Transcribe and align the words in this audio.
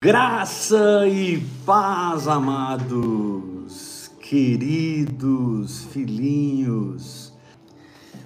Graça 0.00 1.08
e 1.08 1.40
paz, 1.66 2.28
amados, 2.28 4.08
queridos 4.20 5.86
filhinhos. 5.86 7.32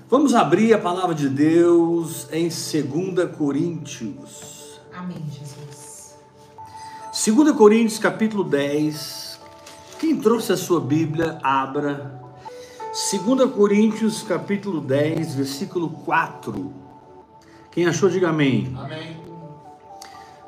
Vamos 0.06 0.34
abrir 0.34 0.74
a 0.74 0.78
palavra 0.78 1.14
de 1.14 1.30
Deus 1.30 2.28
em 2.30 2.48
2 2.48 3.34
Coríntios. 3.38 4.82
Amém, 4.92 5.24
Jesus. 5.30 6.14
2 7.34 7.56
Coríntios, 7.56 7.98
capítulo 7.98 8.44
10. 8.44 9.40
Quem 9.98 10.20
trouxe 10.20 10.52
a 10.52 10.58
sua 10.58 10.78
Bíblia, 10.78 11.38
abra. 11.42 12.20
2 12.90 13.50
Coríntios, 13.50 14.22
capítulo 14.22 14.78
10, 14.78 15.36
versículo 15.36 15.88
4. 15.88 16.70
Quem 17.70 17.86
achou, 17.86 18.10
diga 18.10 18.28
amém. 18.28 18.76
Amém. 18.78 19.21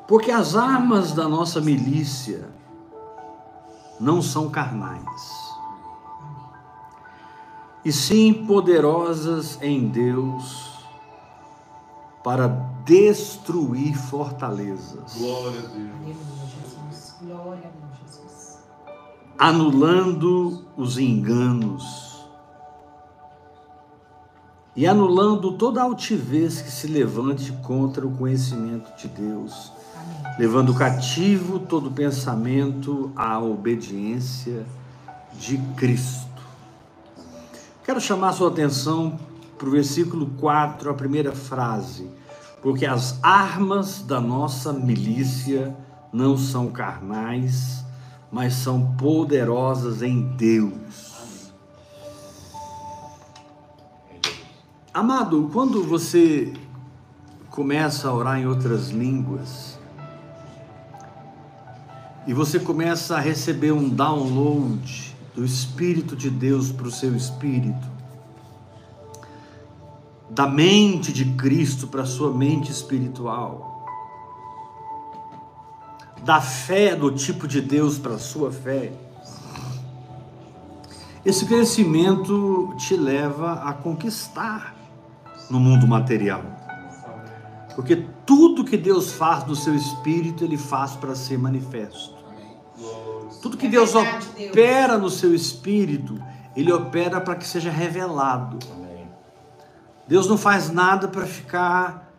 Porque 0.07 0.31
as 0.31 0.55
armas 0.55 1.11
da 1.11 1.27
nossa 1.27 1.59
milícia 1.59 2.47
não 3.99 4.21
são 4.21 4.49
carnais, 4.49 5.45
e 7.83 7.91
sim 7.91 8.45
poderosas 8.45 9.57
em 9.61 9.87
Deus 9.87 10.73
para 12.23 12.47
destruir 12.83 13.95
fortalezas, 13.95 15.15
Glória 15.17 15.59
a 15.59 15.67
Deus. 15.67 16.15
Glória 17.21 17.59
a 17.59 17.87
Deus, 17.87 18.09
Jesus. 18.11 18.59
anulando 19.37 20.65
os 20.75 20.97
enganos 20.97 22.25
e 24.75 24.85
anulando 24.85 25.53
toda 25.53 25.81
altivez 25.81 26.61
que 26.61 26.69
se 26.69 26.87
levante 26.87 27.51
contra 27.63 28.05
o 28.05 28.11
conhecimento 28.17 28.93
de 28.97 29.07
Deus. 29.07 29.71
Levando 30.37 30.73
cativo 30.73 31.59
todo 31.59 31.89
pensamento 31.91 33.11
à 33.15 33.39
obediência 33.39 34.65
de 35.39 35.57
Cristo. 35.77 36.25
Quero 37.83 38.01
chamar 38.01 38.33
sua 38.33 38.49
atenção 38.49 39.19
para 39.57 39.67
o 39.67 39.71
versículo 39.71 40.27
4, 40.37 40.89
a 40.89 40.93
primeira 40.93 41.31
frase, 41.31 42.09
porque 42.61 42.85
as 42.85 43.17
armas 43.23 44.01
da 44.01 44.19
nossa 44.19 44.73
milícia 44.73 45.75
não 46.11 46.37
são 46.37 46.67
carnais, 46.67 47.85
mas 48.31 48.53
são 48.53 48.95
poderosas 48.95 50.01
em 50.01 50.21
Deus. 50.35 51.53
Amado, 54.93 55.49
quando 55.53 55.83
você 55.83 56.53
começa 57.49 58.09
a 58.09 58.13
orar 58.13 58.39
em 58.39 58.47
outras 58.47 58.89
línguas, 58.89 59.74
e 62.27 62.33
você 62.33 62.59
começa 62.59 63.15
a 63.15 63.19
receber 63.19 63.71
um 63.71 63.87
download 63.87 65.15
do 65.35 65.45
Espírito 65.45 66.15
de 66.15 66.29
Deus 66.29 66.71
para 66.71 66.87
o 66.87 66.91
seu 66.91 67.15
espírito, 67.15 67.87
da 70.29 70.47
mente 70.47 71.13
de 71.13 71.25
Cristo 71.33 71.87
para 71.87 72.01
a 72.01 72.05
sua 72.05 72.31
mente 72.31 72.71
espiritual, 72.71 73.85
da 76.23 76.41
fé 76.41 76.95
do 76.95 77.11
tipo 77.11 77.47
de 77.47 77.61
Deus 77.61 77.99
para 77.99 78.15
a 78.15 78.19
sua 78.19 78.51
fé. 78.51 78.91
Esse 81.23 81.45
crescimento 81.45 82.73
te 82.77 82.95
leva 82.95 83.53
a 83.63 83.73
conquistar 83.73 84.75
no 85.49 85.59
mundo 85.59 85.87
material. 85.87 86.43
Porque 87.75 88.07
tudo 88.25 88.63
que 88.63 88.77
Deus 88.77 89.11
faz 89.11 89.45
no 89.45 89.55
seu 89.55 89.75
espírito, 89.75 90.43
Ele 90.43 90.57
faz 90.57 90.95
para 90.95 91.13
ser 91.13 91.37
manifesto. 91.37 92.14
Tudo 93.45 93.57
que 93.57 93.67
É 93.67 93.69
Deus 93.69 93.93
verdade, 93.93 94.25
Deus. 94.35 94.49
opera 94.49 94.97
no 94.97 95.07
seu 95.07 95.35
espírito, 95.35 96.19
Ele 96.55 96.71
opera 96.73 97.21
para 97.21 97.35
que 97.35 97.45
seja 97.45 97.69
revelado. 97.69 98.57
Deus 100.07 100.27
não 100.27 100.35
faz 100.35 100.71
nada 100.71 101.07
para 101.07 101.27
ficar 101.27 102.11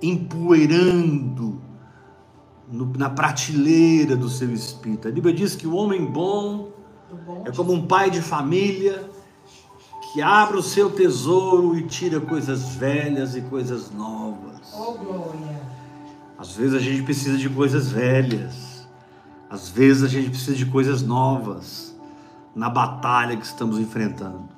empoeirando 0.00 1.60
no- 2.70 2.92
na 2.96 3.10
prateleira 3.10 4.14
do 4.16 4.28
seu 4.28 4.52
espírito. 4.52 5.08
A 5.08 5.10
Bíblia 5.10 5.34
diz 5.34 5.56
que 5.56 5.66
o 5.66 5.74
homem 5.74 6.04
bom 6.04 6.70
bom 7.24 7.42
é 7.44 7.50
como 7.50 7.72
um 7.72 7.84
pai 7.86 8.08
de 8.10 8.20
família 8.20 9.08
que 10.12 10.22
abre 10.22 10.56
o 10.58 10.62
seu 10.62 10.88
tesouro 10.90 11.76
e 11.76 11.82
tira 11.82 12.20
coisas 12.20 12.74
velhas 12.76 13.34
e 13.34 13.40
coisas 13.40 13.90
novas. 13.90 14.72
Oh, 14.72 14.92
glória. 14.92 15.60
Às 16.38 16.54
vezes 16.54 16.74
a 16.74 16.78
gente 16.78 17.02
precisa 17.02 17.36
de 17.38 17.48
coisas 17.48 17.90
velhas, 17.90 18.75
às 19.56 19.70
vezes 19.70 20.02
a 20.02 20.08
gente 20.08 20.28
precisa 20.28 20.54
de 20.54 20.66
coisas 20.66 21.00
novas 21.00 21.96
na 22.54 22.68
batalha 22.68 23.34
que 23.38 23.46
estamos 23.46 23.78
enfrentando. 23.78 24.50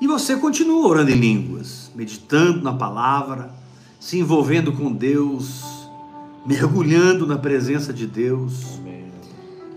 E 0.00 0.06
você 0.06 0.36
continua 0.36 0.84
orando 0.88 1.12
em 1.12 1.14
línguas, 1.14 1.92
meditando 1.94 2.60
na 2.60 2.74
palavra, 2.74 3.54
se 4.00 4.18
envolvendo 4.18 4.72
com 4.72 4.92
Deus, 4.92 5.62
mergulhando 6.44 7.24
na 7.24 7.38
presença 7.38 7.92
de 7.92 8.04
Deus. 8.04 8.80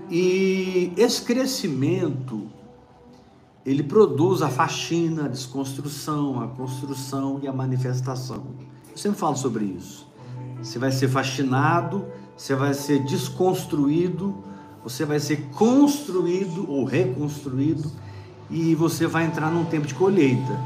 E 0.10 0.92
esse 0.98 1.22
crescimento, 1.22 2.48
ele 3.64 3.84
produz 3.84 4.42
a 4.42 4.50
faxina, 4.50 5.26
a 5.26 5.28
desconstrução, 5.28 6.42
a 6.42 6.48
construção 6.48 7.40
e 7.44 7.48
a 7.48 7.54
manifestação. 7.54 8.48
Eu 8.92 8.98
sempre 8.98 9.20
falo 9.20 9.36
sobre 9.36 9.66
isso. 9.66 10.08
Você 10.62 10.80
vai 10.80 10.92
ser 10.92 11.08
fascinado, 11.08 12.06
você 12.40 12.56
vai 12.56 12.74
ser 12.74 13.04
desconstruído, 13.04 14.34
você 14.82 15.04
vai 15.04 15.20
ser 15.20 15.50
construído 15.58 16.72
ou 16.72 16.86
reconstruído 16.86 17.92
e 18.50 18.74
você 18.76 19.06
vai 19.06 19.26
entrar 19.26 19.52
num 19.52 19.66
tempo 19.66 19.86
de 19.86 19.94
colheita. 19.94 20.58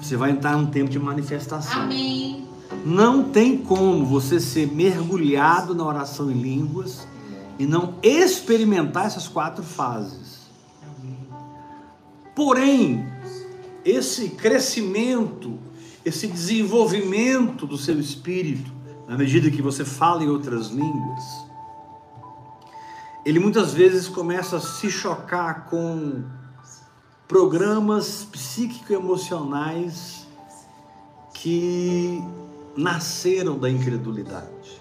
Você 0.00 0.16
vai 0.16 0.30
entrar 0.30 0.56
num 0.56 0.64
tempo 0.64 0.88
de 0.88 0.98
manifestação. 0.98 1.82
Amém. 1.82 2.48
Não 2.86 3.24
tem 3.24 3.58
como 3.58 4.06
você 4.06 4.40
ser 4.40 4.66
mergulhado 4.66 5.74
na 5.74 5.84
oração 5.84 6.30
em 6.30 6.40
línguas 6.40 7.06
e 7.58 7.66
não 7.66 7.96
experimentar 8.02 9.04
essas 9.04 9.28
quatro 9.28 9.62
fases. 9.62 10.40
Porém, 12.34 13.06
esse 13.84 14.30
crescimento, 14.30 15.58
esse 16.02 16.26
desenvolvimento 16.26 17.66
do 17.66 17.76
seu 17.76 18.00
espírito, 18.00 18.79
na 19.10 19.18
medida 19.18 19.50
que 19.50 19.60
você 19.60 19.84
fala 19.84 20.22
em 20.22 20.28
outras 20.28 20.68
línguas, 20.68 21.24
ele 23.26 23.40
muitas 23.40 23.74
vezes 23.74 24.06
começa 24.06 24.58
a 24.58 24.60
se 24.60 24.88
chocar 24.88 25.66
com 25.66 26.22
programas 27.26 28.22
psíquico-emocionais 28.30 30.28
que 31.34 32.22
nasceram 32.76 33.58
da 33.58 33.68
incredulidade. 33.68 34.80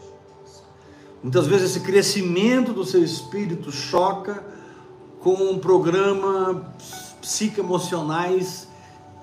Muitas 1.24 1.48
vezes 1.48 1.72
esse 1.72 1.80
crescimento 1.80 2.72
do 2.72 2.86
seu 2.86 3.04
espírito 3.04 3.72
choca 3.72 4.44
com 5.22 5.34
um 5.34 5.58
programa 5.58 6.72
psicoemocionais 7.20 8.68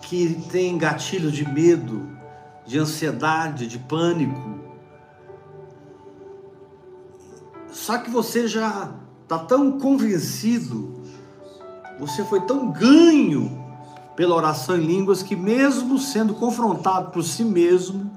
que 0.02 0.42
tem 0.50 0.76
gatilhos 0.76 1.32
de 1.32 1.48
medo, 1.48 2.04
de 2.66 2.76
ansiedade, 2.76 3.68
de 3.68 3.78
pânico. 3.78 4.55
Só 7.76 7.98
que 7.98 8.10
você 8.10 8.48
já 8.48 8.90
está 9.22 9.38
tão 9.38 9.78
convencido, 9.78 11.02
você 12.00 12.24
foi 12.24 12.40
tão 12.40 12.72
ganho 12.72 13.62
pela 14.16 14.34
oração 14.34 14.78
em 14.78 14.86
línguas 14.86 15.22
que 15.22 15.36
mesmo 15.36 15.98
sendo 15.98 16.32
confrontado 16.32 17.10
por 17.10 17.22
si 17.22 17.44
mesmo, 17.44 18.10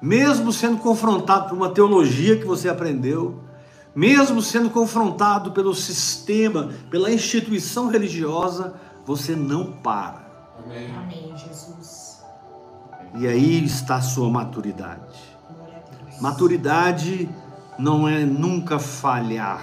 mesmo 0.00 0.50
sendo 0.54 0.78
confrontado 0.78 1.50
por 1.50 1.54
uma 1.54 1.68
teologia 1.68 2.38
que 2.38 2.46
você 2.46 2.66
aprendeu, 2.66 3.38
mesmo 3.94 4.40
sendo 4.40 4.70
confrontado 4.70 5.52
pelo 5.52 5.74
sistema, 5.74 6.70
pela 6.90 7.12
instituição 7.12 7.88
religiosa, 7.88 8.72
você 9.04 9.36
não 9.36 9.70
para. 9.70 10.26
Amém. 10.64 10.96
Amém, 10.96 11.34
Jesus. 11.36 12.22
E 13.16 13.28
aí 13.28 13.62
está 13.66 13.96
a 13.96 14.02
sua 14.02 14.30
maturidade. 14.30 15.20
Maturidade 16.22 17.28
não 17.78 18.08
é 18.08 18.24
nunca 18.24 18.78
falhar. 18.78 19.62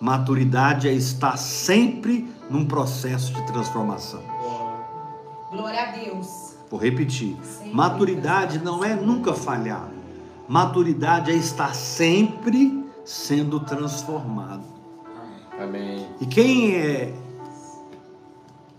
Maturidade 0.00 0.88
é 0.88 0.92
estar 0.92 1.36
sempre 1.36 2.28
num 2.50 2.64
processo 2.64 3.32
de 3.34 3.46
transformação. 3.46 4.22
Glória 5.50 5.82
a 5.82 5.92
Deus. 5.92 6.56
Vou 6.70 6.80
repetir. 6.80 7.36
Sempre 7.42 7.74
Maturidade 7.74 8.58
não 8.58 8.82
é 8.82 8.96
nunca 8.96 9.34
falhar. 9.34 9.88
Maturidade 10.48 11.30
é 11.30 11.34
estar 11.34 11.74
sempre 11.74 12.84
sendo 13.04 13.60
transformado. 13.60 14.64
Amém. 15.60 16.06
E 16.20 16.26
quem 16.26 16.74
é 16.74 17.14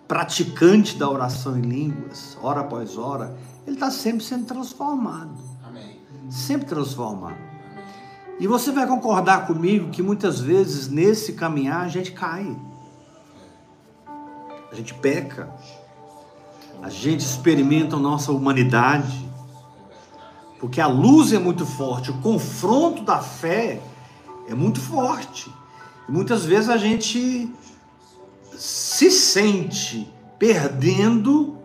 praticante 0.07 0.97
da 0.97 1.09
oração 1.09 1.57
em 1.57 1.61
línguas, 1.61 2.37
hora 2.41 2.61
após 2.61 2.97
hora, 2.97 3.37
ele 3.65 3.75
está 3.75 3.89
sempre 3.89 4.23
sendo 4.23 4.45
transformado. 4.45 5.37
Amém. 5.63 5.99
Sempre 6.29 6.65
transformado. 6.65 7.52
E 8.43 8.47
você 8.47 8.73
vai 8.73 8.85
concordar 8.85 9.47
comigo 9.47 9.89
que 9.89 10.03
muitas 10.03 10.41
vezes 10.41 10.89
nesse 10.89 11.31
caminhar 11.31 11.85
a 11.85 11.87
gente 11.87 12.11
cai. 12.11 12.53
A 14.69 14.75
gente 14.75 14.93
peca. 14.95 15.49
A 16.81 16.89
gente 16.89 17.21
experimenta 17.21 17.95
a 17.95 17.99
nossa 17.99 18.33
humanidade. 18.33 19.25
Porque 20.59 20.81
a 20.81 20.87
luz 20.87 21.31
é 21.31 21.39
muito 21.39 21.65
forte, 21.65 22.11
o 22.11 22.19
confronto 22.19 23.03
da 23.03 23.19
fé 23.21 23.81
é 24.49 24.53
muito 24.53 24.81
forte. 24.81 25.49
E 26.09 26.11
muitas 26.11 26.43
vezes 26.43 26.69
a 26.69 26.75
gente 26.75 27.49
se 28.57 29.09
sente 29.09 30.11
perdendo 30.37 31.59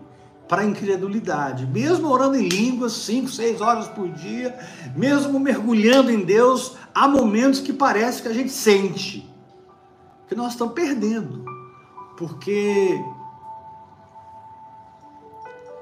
para 0.48 0.62
a 0.62 0.64
incredulidade, 0.64 1.66
mesmo 1.66 2.08
orando 2.08 2.36
em 2.36 2.48
línguas 2.48 2.92
cinco, 2.92 3.28
seis 3.28 3.60
horas 3.60 3.86
por 3.88 4.08
dia, 4.08 4.58
mesmo 4.96 5.38
mergulhando 5.38 6.10
em 6.10 6.24
Deus, 6.24 6.76
há 6.94 7.06
momentos 7.06 7.60
que 7.60 7.72
parece 7.72 8.22
que 8.22 8.28
a 8.28 8.32
gente 8.32 8.50
sente 8.50 9.28
que 10.26 10.34
nós 10.34 10.52
estamos 10.52 10.74
perdendo, 10.74 11.44
porque 12.16 12.98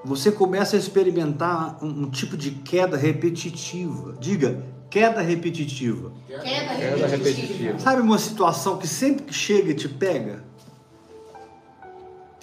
você 0.04 0.30
começa 0.30 0.76
a 0.76 0.78
experimentar 0.78 1.78
um, 1.82 2.02
um 2.04 2.10
tipo 2.10 2.36
de 2.36 2.52
queda 2.52 2.96
repetitiva. 2.96 4.16
Diga, 4.20 4.64
queda 4.88 5.20
repetitiva. 5.20 6.12
Queda 6.28 6.42
Queda 6.42 6.72
repetitiva. 6.74 7.08
repetitiva. 7.08 7.78
Sabe 7.80 8.02
uma 8.02 8.18
situação 8.18 8.78
que 8.78 8.86
sempre 8.86 9.24
que 9.24 9.34
chega 9.34 9.72
e 9.72 9.74
te 9.74 9.88
pega? 9.88 10.44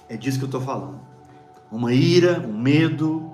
É 0.10 0.18
disso 0.18 0.38
que 0.38 0.44
eu 0.44 0.48
estou 0.48 0.62
falando. 0.62 1.13
Uma 1.74 1.92
ira, 1.92 2.40
um 2.40 2.54
medo, 2.56 3.32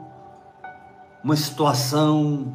uma 1.21 1.35
situação 1.35 2.53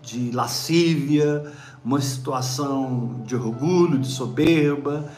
de 0.00 0.30
lascívia, 0.30 1.52
uma 1.84 2.00
situação 2.00 3.22
de 3.24 3.34
orgulho, 3.34 3.98
de 3.98 4.06
soberba, 4.06 5.10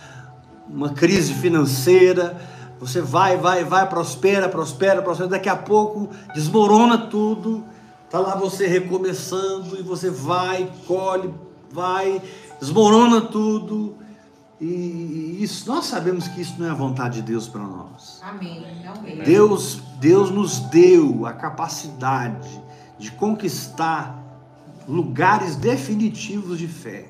uma 0.66 0.88
crise 0.88 1.34
financeira. 1.34 2.34
Você 2.80 3.02
vai, 3.02 3.36
vai, 3.36 3.62
vai, 3.62 3.86
prospera, 3.86 4.48
prospera, 4.48 5.02
prospera. 5.02 5.28
Daqui 5.28 5.50
a 5.50 5.56
pouco 5.56 6.08
desmorona 6.34 6.96
tudo. 6.96 7.66
Tá 8.08 8.18
lá 8.18 8.36
você 8.36 8.66
recomeçando 8.66 9.78
e 9.78 9.82
você 9.82 10.08
vai, 10.08 10.72
colhe, 10.86 11.30
vai, 11.70 12.22
desmorona 12.58 13.20
tudo. 13.20 14.07
E 14.60 15.38
isso, 15.40 15.68
nós 15.68 15.84
sabemos 15.86 16.26
que 16.26 16.40
isso 16.40 16.54
não 16.58 16.66
é 16.66 16.70
a 16.70 16.74
vontade 16.74 17.16
de 17.16 17.22
Deus 17.22 17.46
para 17.46 17.62
nós. 17.62 18.20
Amém. 18.22 18.66
Mesmo. 19.04 19.24
Deus, 19.24 19.80
Deus 20.00 20.30
nos 20.30 20.58
deu 20.58 21.24
a 21.26 21.32
capacidade 21.32 22.60
de 22.98 23.12
conquistar 23.12 24.18
lugares 24.88 25.54
definitivos 25.54 26.58
de 26.58 26.66
fé. 26.66 27.06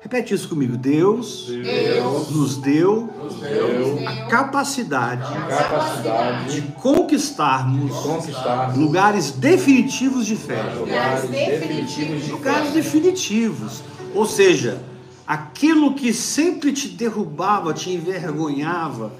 Repete 0.00 0.32
isso 0.32 0.48
comigo. 0.48 0.76
Deus, 0.78 1.46
Deus 1.46 2.30
nos 2.30 2.56
deu 2.56 3.08
Nos 3.22 3.34
deu 3.38 4.08
a 4.08 4.26
capacidade 4.26 5.22
a 5.22 5.46
capacidade 5.46 6.54
de 6.54 6.60
de 6.62 6.72
conquistarmos 6.72 7.94
conquistar 7.98 8.76
lugares 8.76 9.30
definitivos 9.32 10.24
de 10.26 10.36
fé. 10.36 10.62
lugares 10.74 11.28
definitivos 11.28 12.24
de 12.24 12.30
Lugares 12.32 12.68
fé. 12.68 12.74
definitivos. 12.74 13.82
Ou 14.14 14.24
seja, 14.24 14.82
aquilo 15.30 15.94
que 15.94 16.12
sempre 16.12 16.72
te 16.72 16.88
derrubava, 16.88 17.72
te 17.72 17.88
envergonhava, 17.90 19.12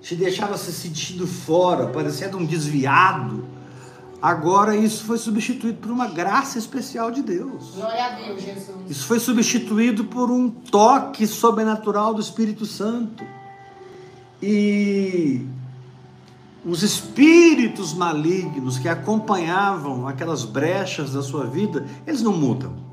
te 0.00 0.16
deixava 0.16 0.58
se 0.58 0.72
sentindo 0.72 1.24
fora, 1.24 1.86
parecendo 1.86 2.36
um 2.36 2.44
desviado, 2.44 3.44
agora 4.20 4.74
isso 4.74 5.04
foi 5.04 5.16
substituído 5.18 5.78
por 5.78 5.92
uma 5.92 6.08
graça 6.08 6.58
especial 6.58 7.12
de 7.12 7.22
Deus. 7.22 7.76
Glória 7.76 8.06
a 8.06 8.08
Deus, 8.16 8.42
Jesus. 8.42 8.76
Isso 8.90 9.06
foi 9.06 9.20
substituído 9.20 10.06
por 10.06 10.32
um 10.32 10.50
toque 10.50 11.28
sobrenatural 11.28 12.12
do 12.12 12.20
Espírito 12.20 12.66
Santo. 12.66 13.24
E 14.42 15.46
os 16.64 16.82
espíritos 16.82 17.94
malignos 17.94 18.80
que 18.80 18.88
acompanhavam 18.88 20.08
aquelas 20.08 20.44
brechas 20.44 21.12
da 21.12 21.22
sua 21.22 21.46
vida, 21.46 21.86
eles 22.04 22.20
não 22.20 22.36
mudam. 22.36 22.91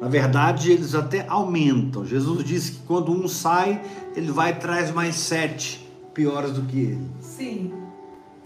Na 0.00 0.08
verdade, 0.08 0.70
eles 0.70 0.94
até 0.94 1.26
aumentam. 1.28 2.04
Jesus 2.04 2.44
disse 2.44 2.72
que 2.72 2.78
quando 2.86 3.12
um 3.12 3.26
sai, 3.26 3.80
ele 4.14 4.30
vai 4.30 4.50
e 4.50 4.54
traz 4.56 4.90
mais 4.90 5.16
sete 5.16 5.88
piores 6.12 6.52
do 6.52 6.62
que 6.62 6.78
ele. 6.78 7.10
Sim. 7.20 7.72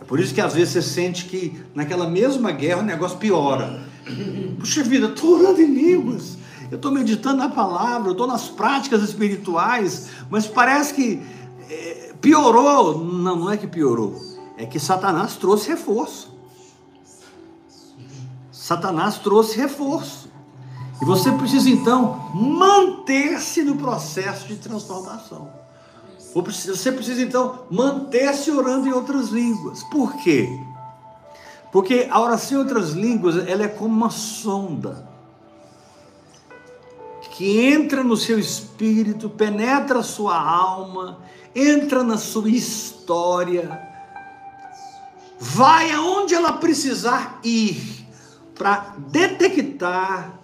É 0.00 0.04
por 0.04 0.20
isso 0.20 0.32
que 0.32 0.40
às 0.40 0.54
vezes 0.54 0.72
você 0.72 0.82
sente 0.82 1.24
que 1.26 1.60
naquela 1.74 2.08
mesma 2.08 2.50
guerra 2.52 2.80
o 2.80 2.84
negócio 2.84 3.18
piora. 3.18 3.82
Puxa 4.58 4.82
vida, 4.82 5.06
eu 5.06 5.14
estou 5.14 5.38
orando 5.38 5.60
em 5.60 5.66
línguas, 5.66 6.38
eu 6.70 6.76
estou 6.76 6.90
meditando 6.90 7.38
na 7.38 7.48
palavra, 7.48 8.08
eu 8.08 8.12
estou 8.12 8.26
nas 8.26 8.48
práticas 8.48 9.02
espirituais, 9.02 10.08
mas 10.30 10.46
parece 10.46 10.94
que 10.94 11.20
eh, 11.68 12.14
piorou. 12.20 13.04
Não, 13.04 13.36
não 13.36 13.50
é 13.50 13.56
que 13.56 13.66
piorou, 13.66 14.18
é 14.56 14.64
que 14.64 14.78
Satanás 14.80 15.36
trouxe 15.36 15.68
reforço. 15.68 16.32
Satanás 18.50 19.18
trouxe 19.18 19.56
reforço. 19.56 20.27
E 21.00 21.04
você 21.04 21.30
precisa 21.32 21.70
então 21.70 22.30
manter-se 22.34 23.62
no 23.62 23.76
processo 23.76 24.46
de 24.48 24.56
transformação. 24.56 25.50
Você 26.34 26.92
precisa 26.92 27.22
então 27.22 27.66
manter-se 27.70 28.50
orando 28.50 28.88
em 28.88 28.92
outras 28.92 29.28
línguas. 29.28 29.82
Por 29.84 30.16
quê? 30.16 30.48
Porque 31.72 32.08
a 32.10 32.20
oração 32.20 32.58
em 32.58 32.60
outras 32.60 32.90
línguas, 32.90 33.36
ela 33.48 33.64
é 33.64 33.68
como 33.68 33.94
uma 33.94 34.10
sonda 34.10 35.08
que 37.38 37.60
entra 37.60 38.02
no 38.02 38.16
seu 38.16 38.36
espírito, 38.36 39.30
penetra 39.30 40.00
a 40.00 40.02
sua 40.02 40.36
alma, 40.36 41.18
entra 41.54 42.02
na 42.02 42.18
sua 42.18 42.50
história, 42.50 43.80
vai 45.38 45.92
aonde 45.92 46.34
ela 46.34 46.54
precisar 46.54 47.38
ir 47.44 48.04
para 48.56 48.92
detectar 48.98 50.38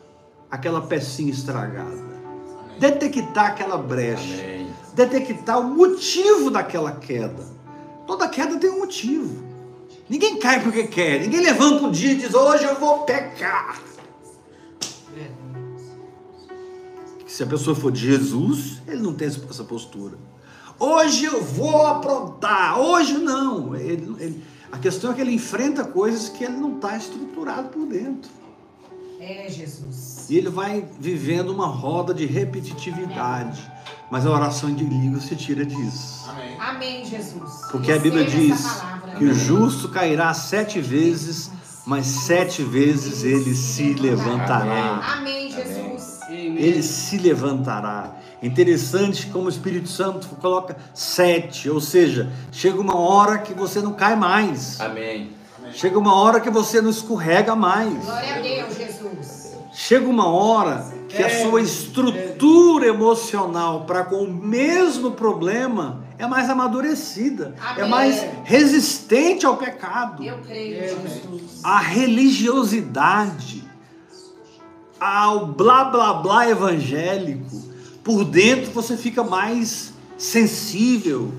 aquela 0.55 0.81
pecinha 0.81 1.31
estragada, 1.33 2.03
detectar 2.79 3.47
aquela 3.47 3.77
brecha 3.79 4.23
Amém. 4.35 4.69
detectar 4.95 5.61
o 5.61 5.65
motivo 5.65 6.51
daquela 6.51 6.93
queda. 6.93 7.45
Toda 8.07 8.29
queda 8.29 8.57
tem 8.59 8.71
um 8.71 8.79
motivo. 8.81 9.43
Ninguém 10.09 10.39
cai 10.39 10.63
porque 10.63 10.85
quer. 10.85 11.21
Ninguém 11.21 11.41
levanta 11.41 11.85
um 11.85 11.91
dia 11.91 12.13
e 12.13 12.17
diz: 12.17 12.35
Hoje 12.35 12.65
eu 12.65 12.79
vou 12.79 13.01
pecar. 13.05 13.81
Se 17.27 17.43
a 17.43 17.47
pessoa 17.47 17.75
for 17.75 17.91
de 17.91 18.01
Jesus, 18.07 18.81
ele 18.87 19.01
não 19.03 19.13
tem 19.15 19.27
essa 19.29 19.65
postura. 19.65 20.17
Hoje 20.79 21.25
eu 21.25 21.43
vou 21.43 21.85
aprontar. 21.87 22.79
Hoje 22.79 23.15
não. 23.19 23.75
Ele- 23.75 24.15
ele- 24.21 24.45
a 24.71 24.79
questão 24.79 25.11
é 25.11 25.15
que 25.15 25.21
ele 25.21 25.33
enfrenta 25.33 25.85
coisas 25.85 26.29
que 26.29 26.45
ele 26.45 26.57
não 26.57 26.77
está 26.77 26.97
estruturado 26.97 27.69
por 27.71 27.87
dentro. 27.87 28.31
É, 29.19 29.49
Jesus. 29.49 30.14
E 30.29 30.37
ele 30.37 30.49
vai 30.49 30.85
vivendo 30.99 31.51
uma 31.51 31.67
roda 31.67 32.15
de 32.15 32.27
repetitividade. 32.27 33.73
Mas 34.11 34.27
a 34.27 34.31
oração 34.31 34.73
de 34.73 34.85
línguas 34.85 35.25
se 35.25 35.35
tira 35.35 35.65
disso. 35.65 36.29
Amém. 36.29 36.57
Amém, 36.61 37.05
Jesus. 37.05 37.63
Porque 37.71 37.91
a 37.91 37.99
Bíblia 37.99 38.25
diz 38.25 38.83
que 39.19 39.25
o 39.25 39.35
justo 39.35 39.89
cairá 39.89 40.33
sete 40.35 40.81
vezes, 40.81 41.51
mas 41.87 42.07
sete 42.07 42.63
vezes 42.63 43.25
ele 43.25 43.55
se 43.55 43.95
levantará. 43.95 45.01
Amém, 45.17 45.51
Jesus. 45.51 46.21
Ele 46.29 46.83
se 46.83 47.19
levantará. 47.19 48.17
Interessante 48.43 49.27
como 49.29 49.47
o 49.47 49.49
Espírito 49.49 49.89
Santo 49.89 50.29
coloca 50.37 50.77
sete, 50.93 51.71
ou 51.71 51.81
seja, 51.81 52.31
chega 52.53 52.81
uma 52.81 52.97
hora 52.97 53.39
que 53.39 53.55
você 53.55 53.81
não 53.81 53.93
cai 53.93 54.17
mais. 54.17 54.81
Amém. 54.81 55.33
Chega 55.73 55.99
uma 55.99 56.15
hora 56.15 56.41
que 56.41 56.51
você 56.51 56.81
não 56.81 56.91
escorrega 56.91 57.57
mais. 57.57 58.05
Glória 58.05 58.37
a 58.37 58.41
Deus, 58.41 58.77
Jesus. 58.77 59.34
Chega 59.75 60.09
uma 60.09 60.29
hora 60.29 60.87
que 61.09 61.21
a 61.21 61.43
sua 61.43 61.61
estrutura 61.61 62.87
emocional 62.87 63.85
para 63.85 64.05
com 64.05 64.23
o 64.23 64.33
mesmo 64.33 65.11
problema 65.11 66.05
é 66.17 66.29
mais 66.29 66.49
amadurecida, 66.49 67.57
é 67.77 67.81
Amém. 67.81 67.91
mais 67.91 68.25
resistente 68.45 69.45
ao 69.45 69.57
pecado. 69.57 70.23
Eu 70.23 70.39
creio, 70.39 70.81
Jesus. 70.81 71.61
A 71.65 71.81
religiosidade, 71.81 73.65
ao 75.01 75.49
blá 75.49 75.87
blá 75.87 76.15
blá 76.15 76.49
evangélico, 76.49 77.61
por 78.05 78.25
dentro 78.25 78.71
você 78.71 78.97
fica 78.97 79.25
mais 79.25 79.93
sensível, 80.17 81.35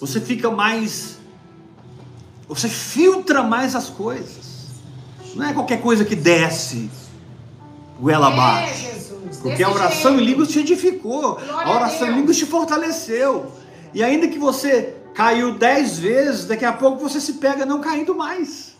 você 0.00 0.20
fica 0.20 0.52
mais. 0.52 1.18
Você 2.46 2.68
filtra 2.68 3.42
mais 3.42 3.74
as 3.74 3.88
coisas. 3.88 4.68
Não 5.34 5.48
é 5.48 5.52
qualquer 5.52 5.80
coisa 5.80 6.04
que 6.04 6.14
desce 6.14 6.88
goela 8.00 8.28
É, 8.28 8.32
abaixo. 8.32 8.90
Porque 9.42 9.62
a 9.62 9.70
oração 9.70 10.18
em 10.18 10.24
línguas 10.24 10.48
te 10.48 10.58
edificou, 10.60 11.34
Glória 11.34 11.52
a 11.54 11.68
a 11.68 11.76
oração 11.76 12.08
em 12.08 12.14
línguas 12.16 12.36
te 12.36 12.46
fortaleceu. 12.46 13.52
E 13.94 14.02
ainda 14.02 14.28
que 14.28 14.38
você 14.38 14.94
caiu 15.14 15.54
dez 15.54 15.98
vezes, 15.98 16.44
daqui 16.46 16.64
a 16.64 16.72
pouco 16.72 16.98
você 17.08 17.20
se 17.20 17.34
pega 17.34 17.64
não 17.64 17.80
caindo 17.80 18.14
mais. 18.14 18.76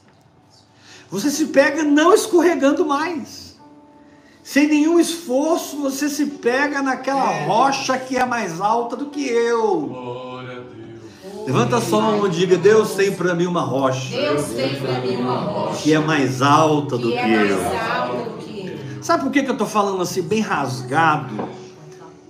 Você 1.11 1.31
se 1.31 1.47
pega 1.47 1.83
não 1.83 2.15
escorregando 2.15 2.85
mais. 2.87 3.51
Sem 4.43 4.67
nenhum 4.67 4.99
esforço, 4.99 5.77
você 5.77 6.09
se 6.09 6.27
pega 6.27 6.83
naquela 6.83 7.45
rocha 7.45 7.97
que 7.99 8.17
é 8.17 8.25
mais 8.25 8.61
alta 8.61 8.97
do 8.97 9.07
que 9.07 9.29
eu. 9.29 9.81
Glória 9.83 10.53
a 10.53 10.61
Deus. 10.61 11.47
Levanta 11.47 11.77
a 11.77 11.81
sua 11.81 12.01
mão 12.01 12.27
e 12.27 12.31
diga: 12.31 12.57
Deus 12.57 12.95
tem 12.95 13.13
para 13.13 13.35
mim 13.35 13.47
uma 13.47 13.63
rocha 13.63 14.17
Deus 14.17 14.47
tem 14.47 14.77
pra 14.77 15.01
mim 15.01 15.17
uma 15.17 15.39
rocha 15.39 15.83
que 15.83 15.93
é 15.93 15.99
mais 15.99 16.43
alta 16.43 16.97
do 16.99 17.09
que 17.09 17.15
que 17.15 17.19
é 17.19 17.37
mais 17.37 17.51
eu. 17.51 17.67
alta 17.67 18.31
do 18.31 18.39
que 18.39 18.50
eu. 18.50 18.50
Sabe 19.03 19.25
por 19.25 19.33
que, 19.33 19.43
que 19.43 19.49
eu 19.49 19.55
estou 19.55 19.67
falando 19.67 20.03
assim, 20.03 20.21
bem 20.23 20.41
rasgado? 20.41 21.49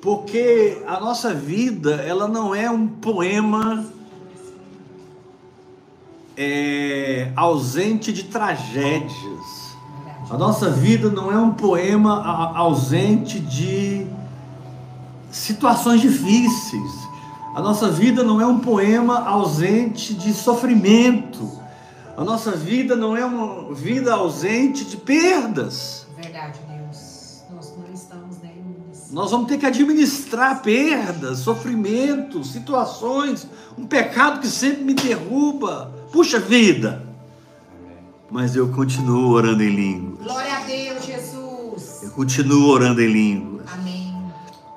Porque 0.01 0.81
a 0.87 1.01
nossa 1.01 1.35
vida, 1.35 1.97
ela 1.97 2.29
não 2.29 2.55
é 2.55 2.71
um 2.71 2.87
poema 2.87 3.85
é, 6.37 7.33
ausente 7.35 8.13
de 8.13 8.25
tragédias. 8.25 9.77
A 10.31 10.39
nossa 10.39 10.71
vida 10.71 11.11
não 11.11 11.31
é 11.31 11.37
um 11.37 11.51
poema 11.51 12.25
ausente 12.57 13.41
de 13.41 14.07
situações 15.31 16.01
difíceis. 16.01 16.93
A 17.55 17.61
nossa 17.61 17.91
vida 17.91 18.23
não 18.23 18.41
é 18.41 18.47
um 18.47 18.61
poema 18.61 19.29
ausente 19.29 20.15
de 20.15 20.33
sofrimento. 20.33 21.51
A 22.17 22.23
nossa 22.23 22.53
vida 22.53 22.95
não 22.95 23.17
é 23.17 23.25
uma 23.25 23.75
vida 23.75 24.15
ausente 24.15 24.85
de 24.85 24.97
perdas. 24.97 26.07
Nós 29.11 29.31
vamos 29.33 29.49
ter 29.49 29.59
que 29.59 29.67
administrar 29.67 30.63
perdas, 30.63 31.39
sofrimentos, 31.41 32.53
situações, 32.53 33.47
um 33.77 33.85
pecado 33.85 34.41
que 34.41 34.47
sempre 34.47 34.85
me 34.85 34.95
derruba. 34.95 35.93
Puxa 36.13 36.39
vida! 36.39 37.05
Mas 38.31 38.55
eu 38.55 38.69
continuo 38.69 39.31
orando 39.33 39.63
em 39.65 39.75
línguas. 39.75 40.23
Glória 40.25 40.57
a 40.57 40.61
Deus, 40.61 41.05
Jesus. 41.05 42.03
Eu 42.05 42.11
continuo 42.11 42.69
orando 42.69 43.03
em 43.03 43.09
línguas. 43.13 43.67
Amém. 43.73 44.15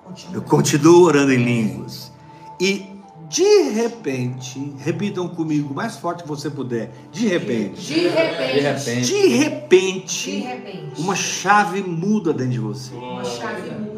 Continua. 0.04 0.36
Eu 0.36 0.42
continuo 0.42 1.04
orando 1.04 1.32
em 1.32 1.44
línguas. 1.44 2.12
E 2.60 2.88
de 3.30 3.70
repente, 3.70 4.74
repitam 4.80 5.28
comigo 5.28 5.72
o 5.72 5.76
mais 5.76 5.98
forte 5.98 6.24
que 6.24 6.30
você 6.30 6.50
puder. 6.50 6.92
De 7.12 7.28
repente, 7.28 7.82
De 7.82 8.08
repente. 8.08 8.54
De 8.54 8.60
repente. 8.60 9.02
de 9.02 9.22
De 9.22 9.28
repente, 9.28 10.40
repente. 10.40 11.02
uma 11.02 11.16
chave 11.16 11.82
muda 11.84 12.34
dentro 12.34 12.54
de 12.54 12.60
você. 12.60 12.94
Uma 12.96 13.24
chave 13.24 13.70
muda 13.72 13.93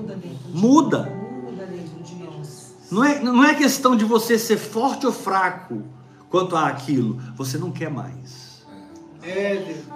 Muda. 0.56 1.12
Não 2.90 3.04
é, 3.04 3.22
não 3.22 3.44
é 3.44 3.56
questão 3.56 3.96
de 3.96 4.06
você 4.06 4.40
ser 4.40 4.58
forte 4.58 5.06
ou 5.06 5.12
fraco 5.12 5.84
quanto 6.30 6.56
àquilo. 6.56 7.20
Você 7.36 7.58
não 7.58 7.72
quer 7.72 7.90
mais. 7.90 8.64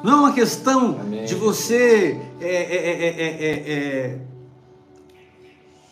Não 0.04 0.12
é 0.12 0.16
uma 0.16 0.34
questão 0.34 1.00
Amém. 1.00 1.25
de 1.25 1.36
você 1.36 2.20
é, 2.42 2.48
é, 2.48 2.75
é, 2.75 3.10
é, 3.10 3.46
é, 3.46 3.74
é, 3.74 4.22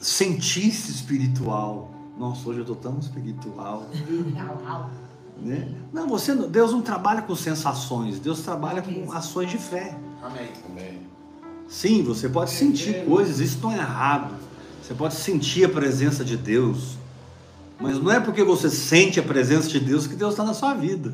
sentir-se 0.02 0.92
espiritual. 0.92 1.92
Nossa, 2.18 2.50
hoje 2.50 2.60
eu 2.60 2.64
estou 2.64 2.76
tão 2.76 2.98
espiritual. 3.00 3.86
Né? 5.40 5.72
Não, 5.94 6.08
você, 6.08 6.36
Deus 6.36 6.72
não 6.72 6.82
trabalha 6.82 7.22
com 7.22 7.36
sensações, 7.36 8.20
Deus 8.20 8.42
trabalha 8.42 8.82
com 8.82 9.12
ações 9.14 9.52
de 9.52 9.60
fé. 9.60 9.96
Amém. 10.24 10.50
Amém. 10.68 11.02
Sim, 11.70 12.02
você 12.02 12.28
pode 12.28 12.50
sentir 12.50 13.06
coisas, 13.06 13.40
isso 13.40 13.60
não 13.62 13.72
é 13.72 13.78
errado. 13.78 14.47
Você 14.88 14.94
pode 14.94 15.16
sentir 15.16 15.66
a 15.66 15.70
presença 15.70 16.24
de 16.24 16.38
Deus, 16.38 16.98
mas 17.78 18.00
não 18.02 18.10
é 18.10 18.22
porque 18.22 18.42
você 18.42 18.70
sente 18.70 19.20
a 19.20 19.24
presença 19.24 19.68
de 19.68 19.82
Deus 19.82 20.08
que 20.08 20.16
Deus 20.16 20.32
está 20.32 20.46
na 20.46 20.54
sua 20.54 20.74
vida. 20.74 21.14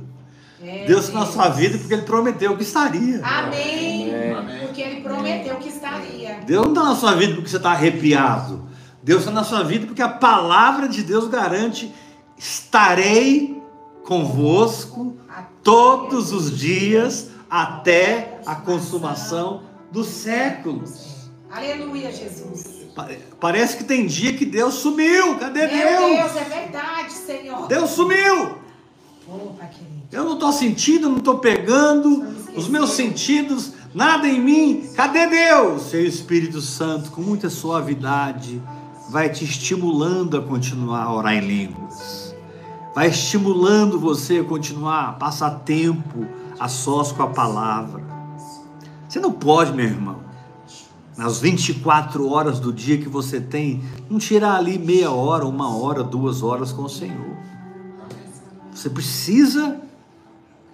É, 0.61 0.85
Deus 0.85 1.05
está 1.05 1.21
na 1.21 1.25
sua 1.25 1.49
vida 1.49 1.79
porque 1.79 1.91
Ele 1.91 2.03
prometeu 2.03 2.55
que 2.55 2.61
estaria. 2.61 3.19
Amém. 3.25 4.13
Amém. 4.31 4.59
Porque 4.59 4.79
ele 4.79 5.01
prometeu 5.01 5.55
que 5.55 5.69
estaria. 5.69 6.41
Deus 6.45 6.67
não 6.67 6.71
está 6.71 6.83
na 6.83 6.95
sua 6.95 7.15
vida 7.15 7.33
porque 7.33 7.49
você 7.49 7.57
está 7.57 7.71
arrepiado. 7.71 8.63
Deus 9.01 9.21
está 9.21 9.31
na 9.31 9.43
sua 9.43 9.63
vida 9.63 9.87
porque 9.87 10.03
a 10.03 10.09
palavra 10.09 10.87
de 10.87 11.01
Deus 11.01 11.27
garante: 11.27 11.91
estarei 12.37 13.59
convosco 14.03 15.17
todos 15.63 16.31
os 16.31 16.55
dias 16.55 17.31
até 17.49 18.39
a 18.45 18.53
consumação 18.53 19.63
dos 19.91 20.05
séculos. 20.05 21.27
Aleluia, 21.49 22.11
Jesus. 22.11 22.72
Pa- 22.95 23.09
Parece 23.39 23.77
que 23.77 23.83
tem 23.83 24.05
dia 24.05 24.33
que 24.33 24.45
Deus 24.45 24.75
sumiu. 24.75 25.35
Cadê 25.37 25.67
Meu 25.67 26.09
Deus, 26.15 26.31
Deus? 26.33 26.35
é 26.37 26.43
verdade, 26.43 27.11
Senhor. 27.13 27.67
Deus 27.67 27.89
sumiu. 27.91 28.57
Opa. 29.27 29.69
Eu 30.11 30.23
não 30.25 30.33
estou 30.33 30.51
sentindo, 30.51 31.09
não 31.09 31.17
estou 31.17 31.39
pegando 31.39 32.23
os 32.55 32.67
meus 32.67 32.91
sentidos, 32.91 33.73
nada 33.95 34.27
em 34.27 34.39
mim. 34.39 34.89
Cadê 34.95 35.25
Deus? 35.25 35.83
Seu 35.89 36.05
Espírito 36.05 36.61
Santo, 36.61 37.09
com 37.09 37.21
muita 37.21 37.49
suavidade, 37.49 38.61
vai 39.09 39.29
te 39.29 39.43
estimulando 39.43 40.37
a 40.37 40.41
continuar 40.41 41.03
a 41.03 41.13
orar 41.13 41.33
em 41.33 41.39
línguas. 41.41 42.35
Vai 42.93 43.07
estimulando 43.07 43.99
você 43.99 44.39
a 44.39 44.43
continuar 44.43 45.09
a 45.09 45.13
passar 45.13 45.49
tempo 45.61 46.27
a 46.59 46.67
sós 46.67 47.11
com 47.11 47.23
a 47.23 47.27
palavra. 47.27 48.03
Você 49.09 49.19
não 49.19 49.31
pode, 49.31 49.73
meu 49.73 49.85
irmão, 49.85 50.19
nas 51.17 51.39
24 51.39 52.27
horas 52.29 52.59
do 52.59 52.73
dia 52.73 52.97
que 52.97 53.07
você 53.07 53.39
tem, 53.39 53.81
não 54.09 54.17
tirar 54.17 54.55
ali 54.55 54.77
meia 54.77 55.11
hora, 55.11 55.45
uma 55.45 55.75
hora, 55.75 56.03
duas 56.03 56.41
horas 56.41 56.71
com 56.71 56.83
o 56.83 56.89
Senhor. 56.89 57.37
Você 58.73 58.89
precisa 58.89 59.79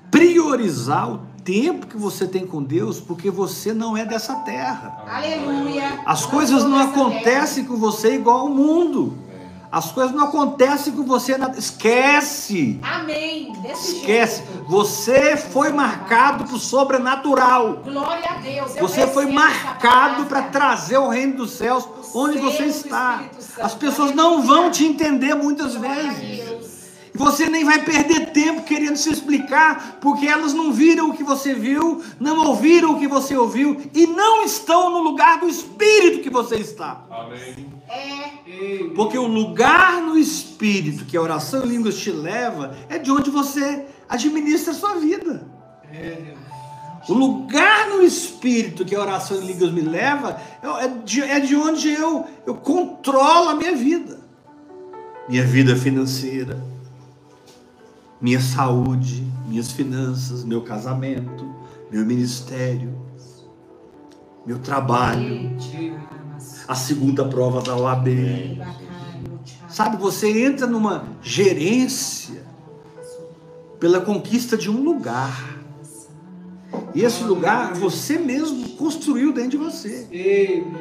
priorizar 0.10 1.12
o 1.12 1.20
tempo 1.44 1.88
que 1.88 1.98
você 1.98 2.28
tem 2.28 2.46
com 2.46 2.64
Deus, 2.64 3.00
porque 3.00 3.30
você 3.30 3.74
não 3.74 3.98
é 3.98 4.06
dessa 4.06 4.36
terra. 4.38 5.04
Aleluia. 5.08 6.02
As 6.06 6.26
coisas 6.26 6.64
não 6.64 6.78
acontecem 6.80 7.66
com 7.66 7.76
você 7.76 8.16
igual 8.16 8.40
ao 8.40 8.50
mundo. 8.50 9.29
As 9.72 9.92
coisas 9.92 10.16
não 10.16 10.26
acontecem 10.26 10.94
com 10.94 11.04
você. 11.04 11.38
Na... 11.38 11.50
Esquece! 11.52 12.80
Amém. 12.82 13.54
Desse 13.62 13.98
Esquece! 13.98 14.44
jeito. 14.44 14.66
Você 14.68 15.38
foi 15.38 15.72
marcado 15.72 16.46
para 16.46 16.56
o 16.56 16.60
sobrenatural. 16.60 17.82
Glória 17.84 18.30
a 18.30 18.36
Deus. 18.36 18.76
eu 18.76 18.88
Você 18.88 19.06
foi 19.08 19.28
marcado 19.28 20.26
para 20.26 20.44
trazer 20.44 20.98
o 20.98 21.08
reino 21.08 21.38
dos 21.38 21.52
céus 21.52 21.88
onde 22.16 22.40
selo 22.40 22.52
você 22.52 22.66
está. 22.66 23.24
As 23.62 23.76
pessoas 23.76 24.14
não 24.14 24.42
vão 24.42 24.72
te 24.72 24.86
entender 24.86 25.36
muitas 25.36 25.76
Glória 25.76 26.14
vezes. 26.14 26.50
E 27.14 27.18
você 27.18 27.48
nem 27.48 27.64
vai 27.64 27.84
perder 27.84 28.32
tempo 28.32 28.64
querendo 28.64 28.96
se 28.96 29.12
explicar, 29.12 29.98
porque 30.02 30.28
elas 30.28 30.54
não 30.54 30.72
viram 30.72 31.10
o 31.10 31.14
que 31.14 31.24
você 31.24 31.54
viu, 31.54 32.04
não 32.20 32.48
ouviram 32.48 32.94
o 32.94 33.00
que 33.00 33.08
você 33.08 33.36
ouviu 33.36 33.80
e 33.94 34.08
não 34.08 34.44
estão 34.44 34.90
no 34.90 35.02
lugar 35.02 35.40
do 35.40 35.48
espírito 35.48 36.22
que 36.22 36.30
você 36.30 36.56
está. 36.56 37.04
Amém. 37.10 37.79
É. 37.90 38.90
Porque 38.96 39.18
o 39.18 39.26
lugar 39.26 40.02
no 40.02 40.18
espírito 40.18 41.06
que 41.06 41.18
a 41.18 41.22
oração 41.22 41.66
em 41.66 41.70
línguas 41.70 41.98
te 41.98 42.12
leva 42.12 42.76
é 42.88 43.00
de 43.00 43.12
onde 43.12 43.30
você 43.30 43.86
administra 44.08 44.72
a 44.72 44.76
sua 44.76 44.96
vida. 44.96 45.48
O 47.08 47.14
lugar 47.14 47.90
no 47.90 48.04
espírito 48.04 48.86
que 48.86 48.96
a 48.96 49.02
oração 49.02 49.42
em 49.42 49.48
línguas 49.48 49.72
me 49.72 49.82
leva 49.82 50.40
é 50.62 50.88
de, 51.04 51.22
é 51.22 51.40
de 51.40 51.56
onde 51.56 51.90
eu, 51.90 52.26
eu 52.46 52.56
controlo 52.56 53.50
a 53.50 53.56
minha 53.56 53.76
vida. 53.76 54.20
Minha 55.28 55.46
vida 55.46 55.76
financeira, 55.76 56.64
minha 58.22 58.40
saúde, 58.40 59.24
minhas 59.48 59.72
finanças, 59.72 60.44
meu 60.44 60.62
casamento, 60.62 61.48
meu 61.92 62.06
ministério, 62.06 62.94
meu 64.46 64.60
trabalho, 64.60 65.56
a 66.70 66.76
segunda 66.76 67.26
prova 67.26 67.64
da 67.64 67.76
OAB. 67.76 68.62
Sabe, 69.68 69.98
você 69.98 70.46
entra 70.46 70.68
numa 70.68 71.04
gerência 71.20 72.44
pela 73.80 74.00
conquista 74.02 74.56
de 74.56 74.70
um 74.70 74.84
lugar. 74.84 75.58
E 76.94 77.02
esse 77.04 77.24
lugar 77.24 77.74
você 77.74 78.20
mesmo 78.20 78.70
construiu 78.78 79.34
dentro 79.34 79.52
de 79.52 79.58
você. 79.58 80.08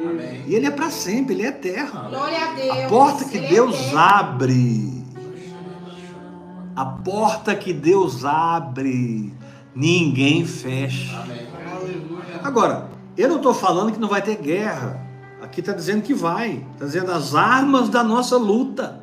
Amém. 0.07 0.43
E 0.45 0.53
ele 0.53 0.67
é 0.67 0.71
para 0.71 0.91
sempre, 0.91 1.33
ele 1.33 1.41
é 1.41 1.47
eterno. 1.47 2.07
Glória 2.09 2.37
a 2.37 2.53
Deus. 2.53 2.69
A 2.69 2.87
porta 2.87 3.25
que 3.25 3.37
Ele 3.37 3.45
é 3.47 3.49
Deus 3.49 3.95
abre. 3.95 5.03
A 6.75 6.85
porta 6.85 7.55
que 7.55 7.73
Deus 7.73 8.23
abre, 8.23 9.33
ninguém 9.73 10.45
fecha. 10.45 11.19
Amém. 11.19 11.47
Agora, 12.43 12.89
eu 13.17 13.27
não 13.27 13.37
estou 13.37 13.55
falando 13.55 13.91
que 13.91 13.99
não 13.99 14.07
vai 14.07 14.21
ter 14.21 14.35
guerra. 14.35 15.08
Aqui 15.41 15.61
está 15.61 15.73
dizendo 15.73 16.01
que 16.01 16.13
vai. 16.13 16.65
Está 16.73 16.85
dizendo 16.85 17.11
as 17.11 17.33
armas 17.33 17.89
da 17.89 18.03
nossa 18.03 18.37
luta. 18.37 19.01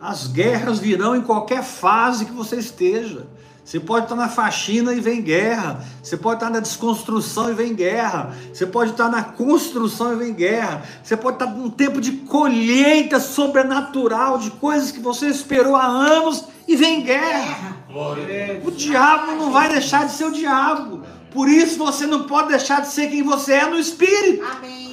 As 0.00 0.28
guerras 0.28 0.78
virão 0.78 1.16
em 1.16 1.20
qualquer 1.20 1.62
fase 1.62 2.24
que 2.24 2.32
você 2.32 2.56
esteja. 2.56 3.26
Você 3.64 3.78
pode 3.78 4.06
estar 4.06 4.16
na 4.16 4.30
faxina 4.30 4.94
e 4.94 5.00
vem 5.00 5.20
guerra. 5.20 5.84
Você 6.02 6.16
pode 6.16 6.36
estar 6.36 6.48
na 6.48 6.60
desconstrução 6.60 7.50
e 7.50 7.54
vem 7.54 7.74
guerra. 7.74 8.34
Você 8.50 8.64
pode 8.64 8.92
estar 8.92 9.10
na 9.10 9.22
construção 9.22 10.14
e 10.14 10.16
vem 10.16 10.32
guerra. 10.32 10.84
Você 11.02 11.16
pode 11.16 11.36
estar 11.36 11.50
num 11.50 11.68
tempo 11.68 12.00
de 12.00 12.12
colheita 12.12 13.20
sobrenatural 13.20 14.38
de 14.38 14.50
coisas 14.52 14.90
que 14.90 15.00
você 15.00 15.26
esperou 15.26 15.76
há 15.76 15.84
anos 15.84 16.46
e 16.66 16.76
vem 16.76 17.02
guerra. 17.02 17.76
O 18.64 18.70
diabo 18.70 19.32
não 19.32 19.52
vai 19.52 19.68
deixar 19.68 20.06
de 20.06 20.12
ser 20.12 20.24
o 20.24 20.32
diabo. 20.32 21.02
Por 21.32 21.48
isso 21.48 21.78
você 21.78 22.06
não 22.06 22.24
pode 22.24 22.48
deixar 22.48 22.80
de 22.80 22.88
ser 22.88 23.08
quem 23.08 23.22
você 23.22 23.52
é 23.54 23.66
no 23.68 23.78
espírito. 23.78 24.44
Amém. 24.44 24.88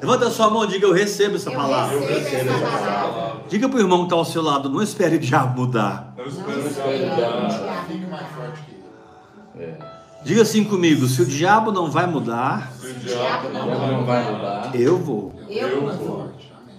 Levanta 0.00 0.28
a 0.28 0.30
sua 0.30 0.48
mão 0.50 0.64
e 0.64 0.68
diga: 0.68 0.86
Eu 0.86 0.92
recebo 0.92 1.36
essa 1.36 1.50
Eu 1.50 1.56
palavra. 1.56 1.98
recebo 2.00 2.50
essa 2.50 2.66
palavra. 2.66 3.36
Diga 3.48 3.68
para 3.68 3.76
o 3.76 3.80
irmão 3.80 3.98
que 3.98 4.04
está 4.04 4.16
ao 4.16 4.24
seu 4.24 4.42
lado: 4.42 4.68
Não 4.70 4.82
espere 4.82 5.16
o 5.16 5.18
diabo 5.18 5.60
mudar. 5.60 6.14
Eu 6.16 6.24
Não 6.24 6.66
espere 6.66 7.04
o 7.04 7.14
diabo 7.14 7.50
Fique 7.86 8.06
mais 8.06 8.22
mudar. 8.22 8.30
forte 8.36 8.60
que 8.64 9.60
ele. 9.60 9.66
É. 9.70 9.78
Diga 10.24 10.42
assim 10.42 10.64
comigo: 10.64 11.06
Se 11.06 11.20
o 11.20 11.26
diabo 11.26 11.70
não 11.70 11.90
vai 11.90 12.06
mudar, 12.06 12.72
se 12.80 12.86
o 12.86 12.94
diabo 12.94 13.48
não 13.50 13.66
Não, 13.66 13.92
não 13.98 14.04
vai 14.06 14.32
mudar. 14.32 14.70
eu 14.74 14.96
vou. 14.98 15.34
Eu 15.50 15.68
Eu 15.68 15.96
vou. 15.98 16.30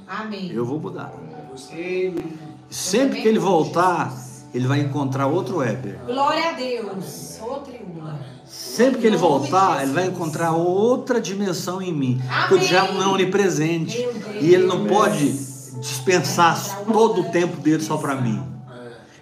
Amém. 0.08 0.52
Eu 0.52 0.66
vou 0.66 0.80
mudar. 0.80 1.12
Amém. 1.14 2.16
Sempre 2.70 3.22
que 3.22 3.28
ele 3.28 3.40
voltar, 3.40 4.12
ele 4.56 4.68
vai 4.68 4.80
encontrar 4.80 5.28
outro 5.28 5.58
Weber. 5.58 6.00
Glória 6.06 6.50
a 6.50 6.52
Deus. 6.54 7.40
Triunfo. 7.64 8.16
Sempre 8.46 9.02
que 9.02 9.08
ele 9.08 9.18
voltar, 9.18 9.84
ele 9.84 9.92
vai 9.92 10.08
encontrar 10.08 10.52
outra 10.54 11.20
dimensão 11.22 11.82
em 11.82 11.94
mim. 11.94 12.22
Porque 12.40 12.54
o 12.54 12.58
Amém. 12.58 12.68
diabo 12.70 12.94
não 12.94 13.04
é 13.04 13.08
onipresente. 13.08 13.98
E 14.42 14.54
ele 14.54 14.66
não 14.66 14.86
pode 14.86 15.32
dispensar 15.80 16.84
todo 16.92 17.22
o 17.22 17.24
tempo 17.26 17.58
dele 17.58 17.84
só 17.84 17.98
para 17.98 18.16
mim. 18.16 18.42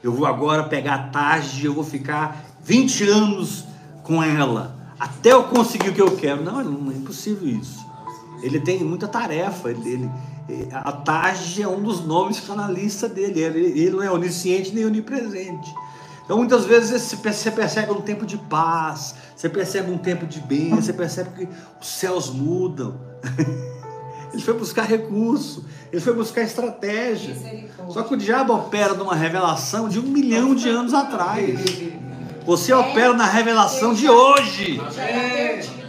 Eu 0.03 0.11
vou 0.13 0.25
agora 0.25 0.63
pegar 0.63 0.95
a 0.95 1.03
tarde, 1.07 1.65
eu 1.65 1.73
vou 1.73 1.83
ficar 1.83 2.43
20 2.63 3.09
anos 3.09 3.65
com 4.03 4.21
ela, 4.21 4.75
até 4.99 5.31
eu 5.31 5.43
conseguir 5.43 5.89
o 5.89 5.93
que 5.93 6.01
eu 6.01 6.15
quero. 6.15 6.43
Não, 6.43 6.63
não 6.63 6.91
é 6.91 6.95
impossível 6.95 7.47
isso. 7.47 7.83
Ele 8.41 8.59
tem 8.59 8.83
muita 8.83 9.07
tarefa. 9.07 9.69
Ele, 9.71 9.89
ele- 9.89 10.11
a 10.73 10.91
tarde 10.91 11.61
é 11.61 11.67
um 11.67 11.81
dos 11.81 12.03
nomes 12.05 12.37
que 12.37 12.43
está 12.43 12.55
na 12.55 12.67
lista 12.69 13.07
dele. 13.07 13.39
Ele, 13.41 13.59
ele 13.79 13.89
não 13.91 14.03
é 14.03 14.11
onisciente 14.11 14.73
nem 14.73 14.85
onipresente. 14.85 15.73
Então, 16.25 16.37
muitas 16.37 16.65
vezes 16.65 17.01
você 17.01 17.17
perce- 17.17 17.43
você 17.43 17.51
percebe 17.51 17.91
um 17.91 18.01
tempo 18.01 18.25
de 18.25 18.37
paz, 18.37 19.15
você 19.35 19.49
percebe 19.49 19.91
um 19.91 19.97
tempo 19.97 20.25
de 20.25 20.39
bem, 20.39 20.69
você 20.69 20.93
percebe 20.93 21.29
que 21.35 21.47
os 21.81 21.87
céus 21.87 22.29
mudam. 22.29 22.95
Ele 24.33 24.41
foi 24.41 24.55
buscar 24.55 24.81
recurso, 24.87 25.63
ele 25.91 26.01
foi 26.01 26.11
buscar 26.13 26.41
estratégia. 26.41 27.35
Só 27.89 28.01
que 28.01 28.15
o 28.15 28.17
diabo 28.17 28.51
opera 28.55 28.95
numa 28.95 29.13
revelação 29.13 29.87
de 29.87 29.99
um 29.99 30.03
milhão 30.03 30.55
de 30.55 30.67
anos 30.69 30.91
atrás. 30.91 31.59
Você 32.43 32.73
opera 32.73 33.13
na 33.13 33.25
revelação 33.27 33.93
de 33.93 34.09
hoje. 34.09 34.81
Perdido. 34.95 35.82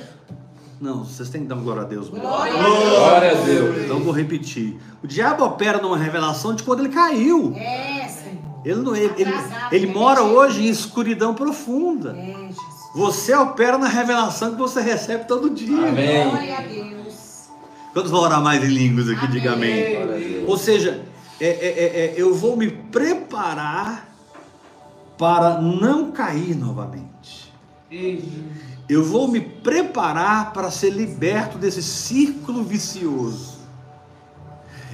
Não, 0.80 1.04
vocês 1.04 1.28
têm 1.28 1.42
que 1.42 1.46
dar 1.46 1.54
uma 1.54 1.64
glória 1.64 1.82
a 1.82 1.86
Deus. 1.86 2.08
Glória 2.08 2.52
a 2.52 2.56
Glória 2.56 3.30
a 3.30 3.34
Deus. 3.34 3.74
Deus. 3.74 3.84
Então 3.84 4.00
vou 4.00 4.12
repetir. 4.12 4.76
O 5.02 5.06
diabo 5.06 5.44
opera 5.44 5.80
numa 5.80 5.96
revelação 5.96 6.54
de 6.54 6.62
quando 6.62 6.80
ele 6.80 6.88
caiu. 6.88 7.54
É, 7.56 8.08
Senhor. 8.08 8.44
Ele, 8.64 8.80
não, 8.80 8.96
ele, 8.96 9.12
ele, 9.18 9.32
ele 9.70 9.86
né, 9.86 9.92
mora 9.92 10.22
hoje 10.22 10.66
em 10.66 10.68
escuridão 10.68 11.34
profunda. 11.34 12.16
É, 12.16 12.46
Jesus. 12.48 12.74
Você 12.94 13.34
opera 13.34 13.76
na 13.76 13.88
revelação 13.88 14.52
que 14.52 14.58
você 14.58 14.80
recebe 14.80 15.24
todo 15.26 15.50
dia. 15.50 15.88
Amém. 15.88 16.30
Glória 16.30 16.58
a 16.58 16.62
Deus. 16.62 17.48
Quando 17.92 18.08
vou 18.08 18.22
orar 18.22 18.42
mais 18.42 18.62
em 18.62 18.68
línguas 18.68 19.08
aqui, 19.08 19.26
diga 19.28 19.52
amém. 19.52 19.96
Glória 19.96 20.14
a 20.14 20.18
Deus. 20.18 20.48
Ou 20.48 20.56
seja, 20.56 21.04
é, 21.40 21.46
é, 21.46 21.50
é, 21.50 22.06
é, 22.06 22.14
eu 22.16 22.34
vou 22.34 22.56
me 22.56 22.70
preparar 22.70 24.08
para 25.18 25.60
não 25.60 26.10
cair 26.10 26.56
novamente. 26.56 27.52
Eu 28.88 29.04
vou 29.04 29.28
me 29.28 29.40
preparar 29.40 30.52
para 30.52 30.70
ser 30.70 30.90
liberto 30.90 31.56
desse 31.56 31.82
círculo 31.82 32.62
vicioso. 32.62 33.58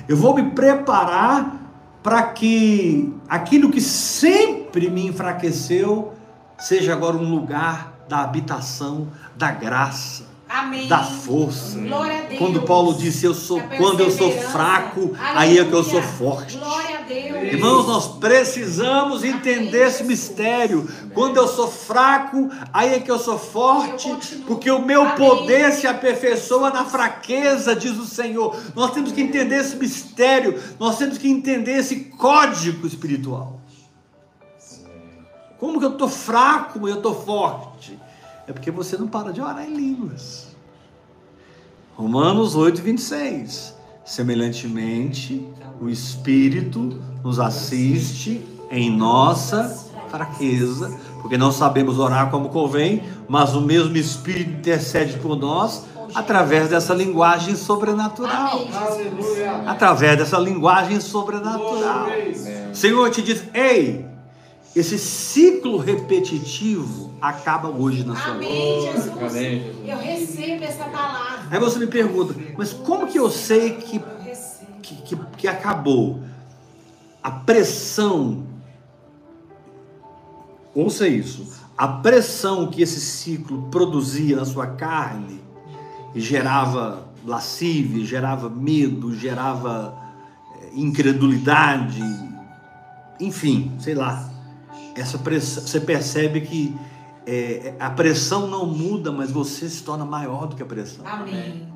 Eu 0.09 0.17
vou 0.17 0.35
me 0.35 0.51
preparar 0.51 1.61
para 2.03 2.23
que 2.23 3.15
aquilo 3.29 3.71
que 3.71 3.81
sempre 3.81 4.89
me 4.89 5.07
enfraqueceu 5.07 6.15
seja 6.59 6.93
agora 6.93 7.17
um 7.17 7.31
lugar 7.31 7.93
da 8.09 8.21
habitação 8.21 9.09
da 9.37 9.51
graça, 9.51 10.25
Amém. 10.51 10.89
da 10.89 11.05
força. 11.05 11.79
Quando 12.37 12.63
Paulo 12.63 12.95
disse 12.95 13.25
eu 13.25 13.33
sou, 13.33 13.61
quando 13.79 14.01
eu 14.01 14.11
sou 14.11 14.33
fraco, 14.33 15.13
aí 15.19 15.59
é 15.59 15.65
que 15.65 15.73
eu 15.73 15.85
sou 15.85 16.01
Aleluia. 16.01 16.17
forte. 16.19 16.59
Irmãos, 17.43 17.87
nós 17.87 18.09
precisamos 18.19 19.23
entender 19.23 19.87
esse 19.87 20.03
mistério. 20.03 20.89
Quando 21.15 21.37
eu 21.37 21.47
sou 21.47 21.71
fraco, 21.71 22.51
aí 22.73 22.95
é 22.95 23.01
que 23.01 23.11
eu 23.11 23.19
sou 23.19 23.39
forte, 23.39 24.09
Eu 24.09 24.19
porque 24.47 24.71
o 24.71 24.81
meu 24.85 25.03
Amém. 25.03 25.15
poder 25.17 25.73
se 25.73 25.87
aperfeiçoa 25.87 26.71
na 26.71 26.85
fraqueza, 26.85 27.77
diz 27.77 27.97
o 27.97 28.07
Senhor. 28.07 28.57
Nós 28.75 28.91
temos 28.91 29.13
que 29.13 29.21
entender 29.21 29.57
esse 29.57 29.77
mistério, 29.77 30.61
nós 30.81 30.99
temos 30.99 31.17
que 31.17 31.29
entender 31.29 31.79
esse 31.79 31.97
código 31.97 32.87
espiritual. 32.87 33.61
Como 35.59 35.79
que 35.79 35.85
eu 35.85 35.93
estou 35.93 36.09
fraco 36.09 36.89
e 36.89 36.91
eu 36.91 36.97
estou 36.97 37.15
forte? 37.15 38.00
É 38.47 38.53
porque 38.53 38.71
você 38.71 38.97
não 38.97 39.07
para 39.07 39.33
de 39.33 39.41
orar 39.41 39.65
em 39.65 39.75
línguas. 39.75 40.49
Romanos 41.95 42.55
8, 42.55 42.81
26. 42.81 43.75
Semelhantemente, 44.05 45.47
o 45.81 45.89
Espírito 45.89 47.01
nos 47.23 47.39
assiste 47.39 48.45
em 48.71 48.91
nossa 48.91 49.89
fraqueza, 50.09 50.99
porque 51.21 51.39
não 51.39 51.53
sabemos 51.53 51.99
orar 51.99 52.31
como 52.31 52.49
convém, 52.49 53.05
mas 53.29 53.55
o 53.55 53.61
mesmo 53.61 53.97
Espírito 53.97 54.51
intercede 54.51 55.19
por 55.19 55.37
nós 55.37 55.85
através 56.15 56.69
dessa 56.69 56.95
linguagem 56.95 57.55
sobrenatural. 57.55 58.61
Amém. 58.61 59.67
Através 59.67 60.19
dessa 60.19 60.39
linguagem 60.39 61.01
sobrenatural. 61.01 62.09
O 62.73 62.75
Senhor 62.75 63.11
te 63.11 63.23
diz: 63.23 63.45
ei, 63.55 64.07
esse 64.75 64.99
ciclo 64.99 65.77
repetitivo 65.79 67.13
acaba 67.21 67.69
hoje 67.69 68.05
na 68.05 68.15
sua 68.15 68.35
vida. 68.35 68.47
Amém, 68.47 68.81
Jesus. 68.83 69.09
Amém, 69.09 69.63
Jesus. 69.63 69.89
Eu 69.89 69.99
recebo 69.99 70.65
essa 70.65 70.85
palavra. 70.85 71.49
Aí 71.51 71.59
você 71.59 71.79
me 71.79 71.87
pergunta, 71.89 72.35
mas 72.57 72.73
como 72.73 73.07
que 73.07 73.19
eu 73.19 73.31
sei 73.31 73.75
que, 73.75 74.01
que, 74.81 74.95
que, 75.03 75.17
que 75.37 75.49
acabou? 75.49 76.23
A 77.23 77.31
pressão, 77.31 78.47
ouça 80.75 81.07
isso, 81.09 81.47
a 81.77 81.89
pressão 81.89 82.69
que 82.69 82.81
esse 82.81 83.01
ciclo 83.01 83.69
produzia 83.71 84.37
na 84.37 84.45
sua 84.45 84.69
carne 84.69 85.41
gerava 86.15 87.09
lascívia, 87.25 88.05
gerava 88.05 88.49
medo, 88.49 89.15
gerava 89.15 89.95
eh, 90.57 90.71
incredulidade, 90.75 92.03
enfim, 93.21 93.73
sei 93.79 93.95
lá. 93.95 94.30
Essa 95.01 95.19
pressão, 95.19 95.63
você 95.67 95.81
percebe 95.81 96.41
que 96.43 96.77
eh, 97.27 97.75
a 97.81 97.91
pressão 97.91 98.47
não 98.47 98.67
muda, 98.67 99.11
mas 99.11 99.31
você 99.31 99.69
se 99.69 99.83
torna 99.83 100.05
maior 100.05 100.47
do 100.47 100.57
que 100.57 100.63
a 100.63 100.67
pressão. 100.67 101.05
Amém. 101.07 101.69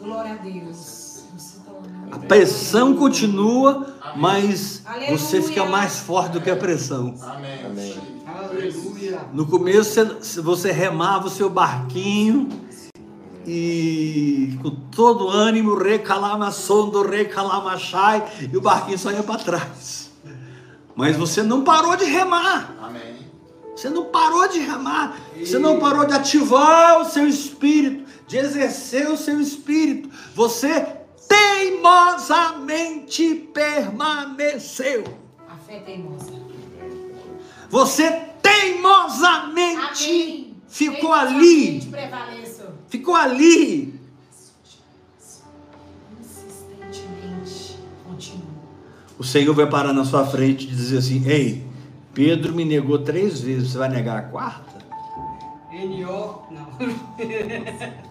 Glória 0.00 0.32
a 0.32 0.36
Deus. 0.36 1.24
Eu 1.32 1.38
se 1.38 1.60
torno- 1.60 1.82
A 2.10 2.18
pressão 2.18 2.94
continua, 2.96 3.94
mas 4.16 4.82
Aleluia. 4.84 5.18
você 5.18 5.40
fica 5.42 5.64
mais 5.64 5.98
forte 6.00 6.32
do 6.32 6.40
que 6.40 6.50
a 6.50 6.56
pressão. 6.56 7.14
Amém. 7.22 7.64
Amém. 7.64 7.94
Aleluia. 8.26 9.20
No 9.32 9.46
começo 9.46 9.94
você, 10.22 10.40
você 10.40 10.72
remava 10.72 11.26
o 11.26 11.30
seu 11.30 11.48
barquinho 11.50 12.48
e 13.46 14.58
com 14.62 14.70
todo 14.70 15.28
ânimo, 15.28 15.74
recalama 15.76 16.50
sondo, 16.50 17.02
recalama 17.02 17.76
chai, 17.76 18.22
e 18.52 18.56
o 18.56 18.60
barquinho 18.60 18.98
só 18.98 19.10
ia 19.10 19.22
para 19.22 19.42
trás. 19.42 20.10
Mas 20.94 21.16
você 21.16 21.42
não 21.42 21.64
parou 21.64 21.96
de 21.96 22.04
remar. 22.04 22.76
Amém. 22.82 23.22
Você 23.74 23.88
não 23.88 24.04
parou 24.06 24.46
de 24.48 24.58
remar, 24.58 25.18
você 25.36 25.58
não 25.58 25.78
parou 25.80 26.04
de 26.04 26.12
ativar 26.12 27.00
o 27.00 27.06
seu 27.06 27.26
espírito, 27.26 28.04
de 28.28 28.36
exercer 28.36 29.08
o 29.10 29.16
seu 29.16 29.40
espírito. 29.40 30.10
Você 30.34 30.86
teimosamente 31.26 33.34
permaneceu. 33.52 35.02
A 35.48 35.56
fé 35.56 35.78
teimosa. 35.80 36.30
Você 37.70 38.10
teimosamente 38.42 40.10
Amém. 40.10 40.54
ficou 40.68 41.14
Teimosamente 41.14 41.36
ali, 41.36 41.80
prevaleço. 41.90 42.62
ficou 42.88 43.14
ali. 43.16 43.98
O 49.22 49.24
Senhor 49.24 49.54
vai 49.54 49.68
parar 49.68 49.92
na 49.92 50.04
sua 50.04 50.26
frente 50.26 50.64
e 50.64 50.66
dizer 50.66 50.98
assim: 50.98 51.24
Ei, 51.28 51.64
Pedro 52.12 52.52
me 52.52 52.64
negou 52.64 52.98
três 52.98 53.40
vezes, 53.40 53.70
você 53.70 53.78
vai 53.78 53.88
negar 53.88 54.18
a 54.18 54.22
quarta? 54.22 54.82
N.O. 55.70 56.42
Não. 56.50 56.66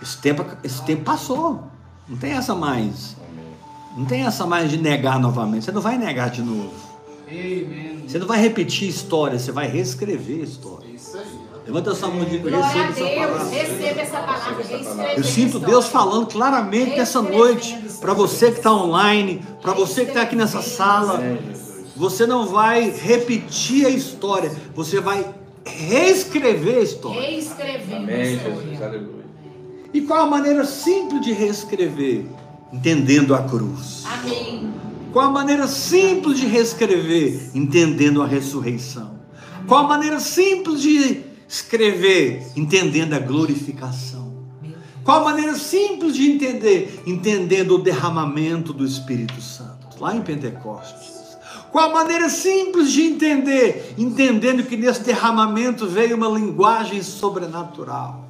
Esse 0.00 0.18
tempo, 0.18 0.44
esse 0.62 0.84
tempo 0.84 1.02
passou. 1.02 1.64
Não 2.08 2.16
tem 2.16 2.30
essa 2.32 2.54
mais. 2.54 3.16
Não 3.96 4.04
tem 4.04 4.24
essa 4.24 4.46
mais 4.46 4.70
de 4.70 4.76
negar 4.78 5.18
novamente. 5.18 5.64
Você 5.64 5.72
não 5.72 5.80
vai 5.80 5.98
negar 5.98 6.30
de 6.30 6.42
novo. 6.42 6.74
Você 8.06 8.18
não 8.18 8.26
vai 8.26 8.40
repetir 8.40 8.88
história, 8.88 9.38
você 9.38 9.50
vai 9.52 9.68
reescrever 9.68 10.40
a 10.40 10.44
história. 10.44 10.91
Levanta 11.66 11.90
essa 11.92 12.08
mão 12.08 12.24
de 12.24 12.38
Glória 12.38 12.58
a 12.58 12.68
receba 12.68 12.90
essa 12.90 13.04
Deus. 13.04 13.14
palavra. 13.14 13.50
Receba 13.50 14.00
essa 14.00 14.18
palavra. 14.18 15.14
Eu 15.16 15.24
sinto. 15.24 15.58
Deus 15.60 15.86
falando 15.88 16.26
claramente 16.26 16.96
nessa 16.96 17.22
noite 17.22 17.78
para 18.00 18.12
você 18.12 18.50
que 18.50 18.58
está 18.58 18.72
online, 18.72 19.42
para 19.60 19.72
você 19.72 20.02
que 20.04 20.10
está 20.10 20.22
aqui 20.22 20.34
nessa 20.34 20.60
sala. 20.60 21.22
Você 21.94 22.26
não 22.26 22.46
vai 22.46 22.90
repetir 22.90 23.86
a 23.86 23.90
história, 23.90 24.50
você 24.74 24.98
vai 25.00 25.24
reescrever 25.64 26.78
a 26.78 26.82
história. 26.82 27.20
Reescrevendo 27.20 27.94
a 27.94 28.14
Amém, 28.14 28.38
Jesus. 28.38 28.82
Aleluia. 28.82 29.22
E 29.94 30.00
qual 30.00 30.22
a 30.22 30.26
maneira 30.26 30.64
simples 30.64 31.20
de 31.20 31.32
reescrever? 31.32 32.24
Entendendo 32.72 33.34
a 33.34 33.42
cruz. 33.42 34.04
Amém. 34.06 34.72
Qual 35.12 35.26
a 35.26 35.30
maneira 35.30 35.68
simples 35.68 36.38
de 36.38 36.46
reescrever? 36.46 37.50
Entendendo 37.54 38.22
a 38.22 38.26
ressurreição. 38.26 39.12
Qual 39.68 39.84
a 39.84 39.88
maneira 39.88 40.18
simples 40.18 40.80
de 40.80 41.20
escrever? 41.52 42.46
Entendendo 42.56 43.12
a 43.12 43.18
glorificação. 43.18 44.32
Qual 45.04 45.20
a 45.20 45.24
maneira 45.24 45.54
simples 45.54 46.14
de 46.14 46.30
entender? 46.30 47.02
Entendendo 47.06 47.74
o 47.74 47.78
derramamento 47.78 48.72
do 48.72 48.86
Espírito 48.86 49.38
Santo, 49.42 50.00
lá 50.00 50.16
em 50.16 50.22
Pentecostes. 50.22 51.36
Qual 51.70 51.90
a 51.90 51.92
maneira 51.92 52.30
simples 52.30 52.90
de 52.90 53.02
entender? 53.02 53.94
Entendendo 53.98 54.62
que 54.62 54.76
nesse 54.76 55.02
derramamento 55.02 55.86
veio 55.86 56.16
uma 56.16 56.28
linguagem 56.28 57.02
sobrenatural, 57.02 58.26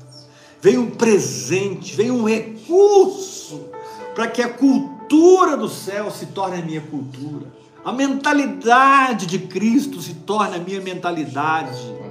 veio 0.61 0.83
um 0.83 0.91
presente, 0.91 1.95
veio 1.95 2.15
um 2.15 2.25
recurso 2.25 3.67
para 4.15 4.27
que 4.27 4.43
a 4.43 4.49
cultura 4.49 5.57
do 5.57 5.69
céu 5.69 6.11
se 6.11 6.27
torne 6.27 6.61
a 6.61 6.65
minha 6.65 6.81
cultura. 6.81 7.47
A 7.85 7.93
mentalidade 7.93 9.27
de 9.27 9.41
Cristo 9.41 10.01
se 10.01 10.15
torne 10.15 10.57
a 10.57 10.61
minha 10.61 10.81
mentalidade. 10.81 12.02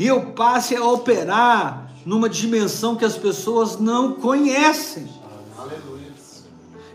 E 0.00 0.06
eu 0.06 0.32
passe 0.32 0.74
a 0.74 0.82
operar 0.82 1.92
numa 2.06 2.26
dimensão 2.26 2.96
que 2.96 3.04
as 3.04 3.18
pessoas 3.18 3.78
não 3.78 4.14
conhecem. 4.14 5.06
Aleluia. 5.58 6.10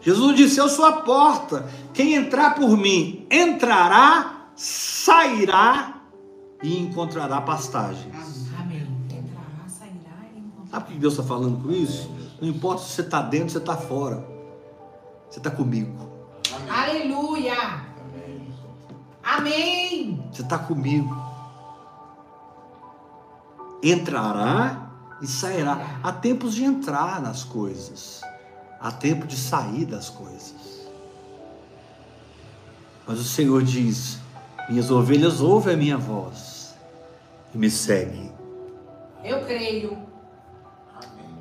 Jesus 0.02 0.36
disse: 0.36 0.60
Eu 0.60 0.68
sou 0.68 0.86
a 0.86 0.94
porta. 1.04 1.70
Quem 1.94 2.16
entrar 2.16 2.56
por 2.56 2.76
mim 2.76 3.28
entrará, 3.30 4.48
sairá 4.56 6.02
e 6.64 6.80
encontrará 6.80 7.40
pastagem. 7.42 8.12
Amém. 8.60 8.88
Entrará, 9.12 9.70
sairá 9.70 10.26
e 10.34 10.40
encontrará. 10.40 10.72
Sabe 10.72 10.86
o 10.86 10.94
que 10.94 11.00
Deus 11.00 11.14
está 11.14 11.24
falando 11.24 11.62
com 11.62 11.72
isso? 11.72 12.10
Não 12.42 12.50
importa 12.50 12.82
se 12.82 12.90
você 12.90 13.02
está 13.02 13.22
dentro, 13.22 13.50
se 13.50 13.54
você 13.54 13.60
está 13.60 13.78
fora. 13.78 14.28
Você 15.30 15.38
está 15.38 15.52
comigo. 15.52 16.10
Aleluia. 16.68 17.54
Amém. 17.54 18.52
Amém. 19.24 20.28
Você 20.34 20.42
está 20.42 20.58
comigo. 20.58 21.25
Entrará 23.88 24.90
e 25.22 25.28
sairá. 25.28 26.00
Há 26.02 26.12
tempos 26.12 26.56
de 26.56 26.64
entrar 26.64 27.22
nas 27.22 27.44
coisas. 27.44 28.20
Há 28.80 28.92
tempo 28.92 29.28
de 29.28 29.38
sair 29.38 29.86
das 29.86 30.10
coisas. 30.10 30.88
Mas 33.06 33.20
o 33.20 33.24
Senhor 33.24 33.62
diz: 33.62 34.18
Minhas 34.68 34.90
ovelhas 34.90 35.40
ouvem 35.40 35.76
a 35.76 35.78
minha 35.78 35.98
voz 36.00 36.76
e 37.54 37.60
me 37.60 37.70
seguem. 37.70 38.34
Eu 39.24 39.46
creio. 39.46 39.96
Amém. 40.96 41.36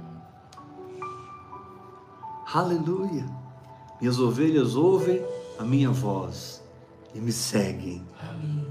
Aleluia. 2.53 3.25
Minhas 3.99 4.19
ovelhas 4.19 4.77
ouvem 4.77 5.25
a 5.59 5.63
minha 5.63 5.91
voz 5.91 6.63
e 7.15 7.21
me 7.21 7.33
seguem. 7.33 8.07
Amém. 8.21 8.67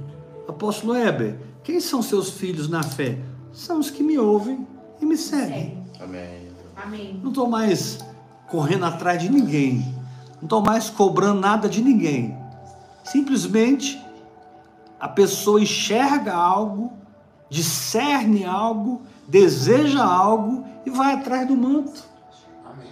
Apóstolo 0.48 0.96
Heber, 0.96 1.40
quem 1.64 1.80
são 1.80 2.04
seus 2.04 2.30
filhos 2.30 2.70
na 2.70 2.84
fé? 2.84 3.33
São 3.54 3.80
os 3.80 3.92
que 3.92 4.02
me 4.02 4.18
ouvem 4.18 4.68
e 5.00 5.06
me 5.06 5.16
seguem. 5.16 5.48
Segue. 5.48 6.04
Amém. 6.04 6.52
Amém. 6.76 7.20
Não 7.22 7.30
estou 7.30 7.48
mais 7.48 8.00
correndo 8.50 8.86
atrás 8.86 9.22
de 9.22 9.30
ninguém. 9.30 9.96
Não 10.38 10.44
estou 10.44 10.62
mais 10.62 10.90
cobrando 10.90 11.40
nada 11.40 11.70
de 11.70 11.82
ninguém. 11.82 12.36
Simplesmente 13.04 14.02
a 15.00 15.08
pessoa 15.08 15.62
enxerga 15.62 16.34
algo, 16.34 16.94
discerne 17.50 18.44
algo, 18.44 19.02
deseja 19.28 20.04
algo 20.04 20.66
e 20.86 20.90
vai 20.90 21.14
atrás 21.14 21.48
do 21.48 21.56
manto. 21.56 22.04
Amém. 22.66 22.90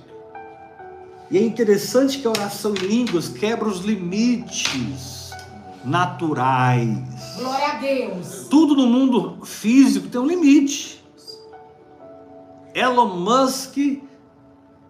E 1.31 1.37
é 1.37 1.41
interessante 1.41 2.19
que 2.19 2.27
a 2.27 2.29
oração 2.29 2.73
em 2.75 2.85
línguas 2.85 3.29
quebra 3.29 3.67
os 3.67 3.79
limites 3.79 5.20
naturais. 5.83 7.35
Glória 7.37 7.67
a 7.67 7.75
Deus. 7.75 8.47
Tudo 8.49 8.75
no 8.75 8.87
mundo 8.87 9.45
físico 9.45 10.07
tem 10.07 10.19
um 10.19 10.25
limite. 10.25 11.03
Elon 12.73 13.17
Musk 13.17 13.77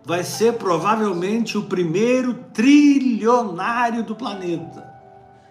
vai 0.06 0.24
ser 0.24 0.54
provavelmente 0.54 1.58
o 1.58 1.64
primeiro 1.64 2.34
trilionário 2.54 4.04
do 4.04 4.16
planeta. 4.16 4.92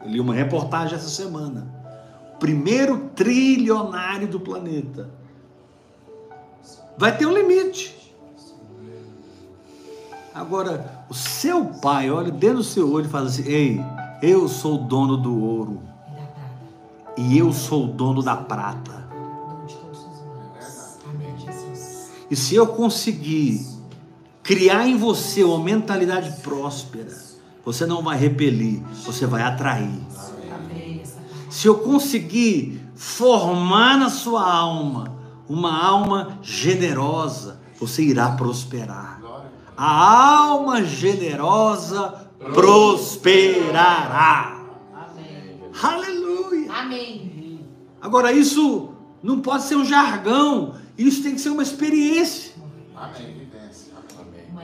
Eu 0.03 0.11
li 0.11 0.21
uma 0.21 0.35
reportagem 0.35 0.97
essa 0.97 1.09
semana. 1.09 1.67
Primeiro 2.39 3.11
trilionário 3.15 4.27
do 4.29 4.41
planeta. 4.41 5.11
Vai 6.97 7.17
ter 7.17 7.27
um 7.27 7.33
limite. 7.33 7.99
Agora, 10.35 11.05
o 11.09 11.15
seu 11.15 11.65
pai 11.83 12.11
olha 12.11 12.31
dentro 12.31 12.59
do 12.59 12.65
seu 12.65 12.91
olho 12.91 13.07
e 13.07 13.09
fala 13.09 13.27
assim: 13.27 13.43
Ei, 13.47 13.81
eu 14.23 14.49
sou 14.49 14.75
o 14.75 14.85
dono 14.85 15.17
do 15.17 15.39
ouro 15.39 15.83
E 17.17 17.39
eu 17.39 17.53
sou 17.53 17.85
o 17.85 17.89
dono 17.89 18.23
da 18.23 18.37
prata. 18.37 19.09
E 22.31 22.37
se 22.37 22.55
eu 22.55 22.69
conseguir 22.69 23.67
criar 24.43 24.87
em 24.87 24.97
você 24.97 25.43
uma 25.43 25.59
mentalidade 25.59 26.41
próspera, 26.43 27.17
você 27.65 27.85
não 27.85 28.03
vai 28.03 28.17
repelir, 28.17 28.83
você 29.05 29.27
vai 29.27 29.43
atrair. 29.43 30.01
Se 31.51 31.67
eu 31.67 31.79
conseguir 31.79 32.81
formar 32.95 33.99
na 33.99 34.09
sua 34.09 34.49
alma 34.49 35.17
uma 35.49 35.85
alma 35.85 36.39
generosa, 36.43 37.61
você 37.79 38.03
irá 38.03 38.31
prosperar. 38.33 39.21
A 39.77 40.45
alma 40.45 40.85
generosa 40.85 42.30
prosperará. 42.53 43.77
Amém. 44.95 45.61
Aleluia. 45.83 46.73
Amém. 46.73 47.61
Agora, 48.01 48.33
isso 48.33 48.95
não 49.23 49.41
pode 49.41 49.65
ser 49.65 49.77
um 49.77 49.85
jargão, 49.85 50.75
isso 50.97 51.23
tem 51.23 51.35
que 51.35 51.41
ser 51.41 51.51
uma 51.51 51.63
experiência. 51.63 52.53
Amém. 52.97 53.41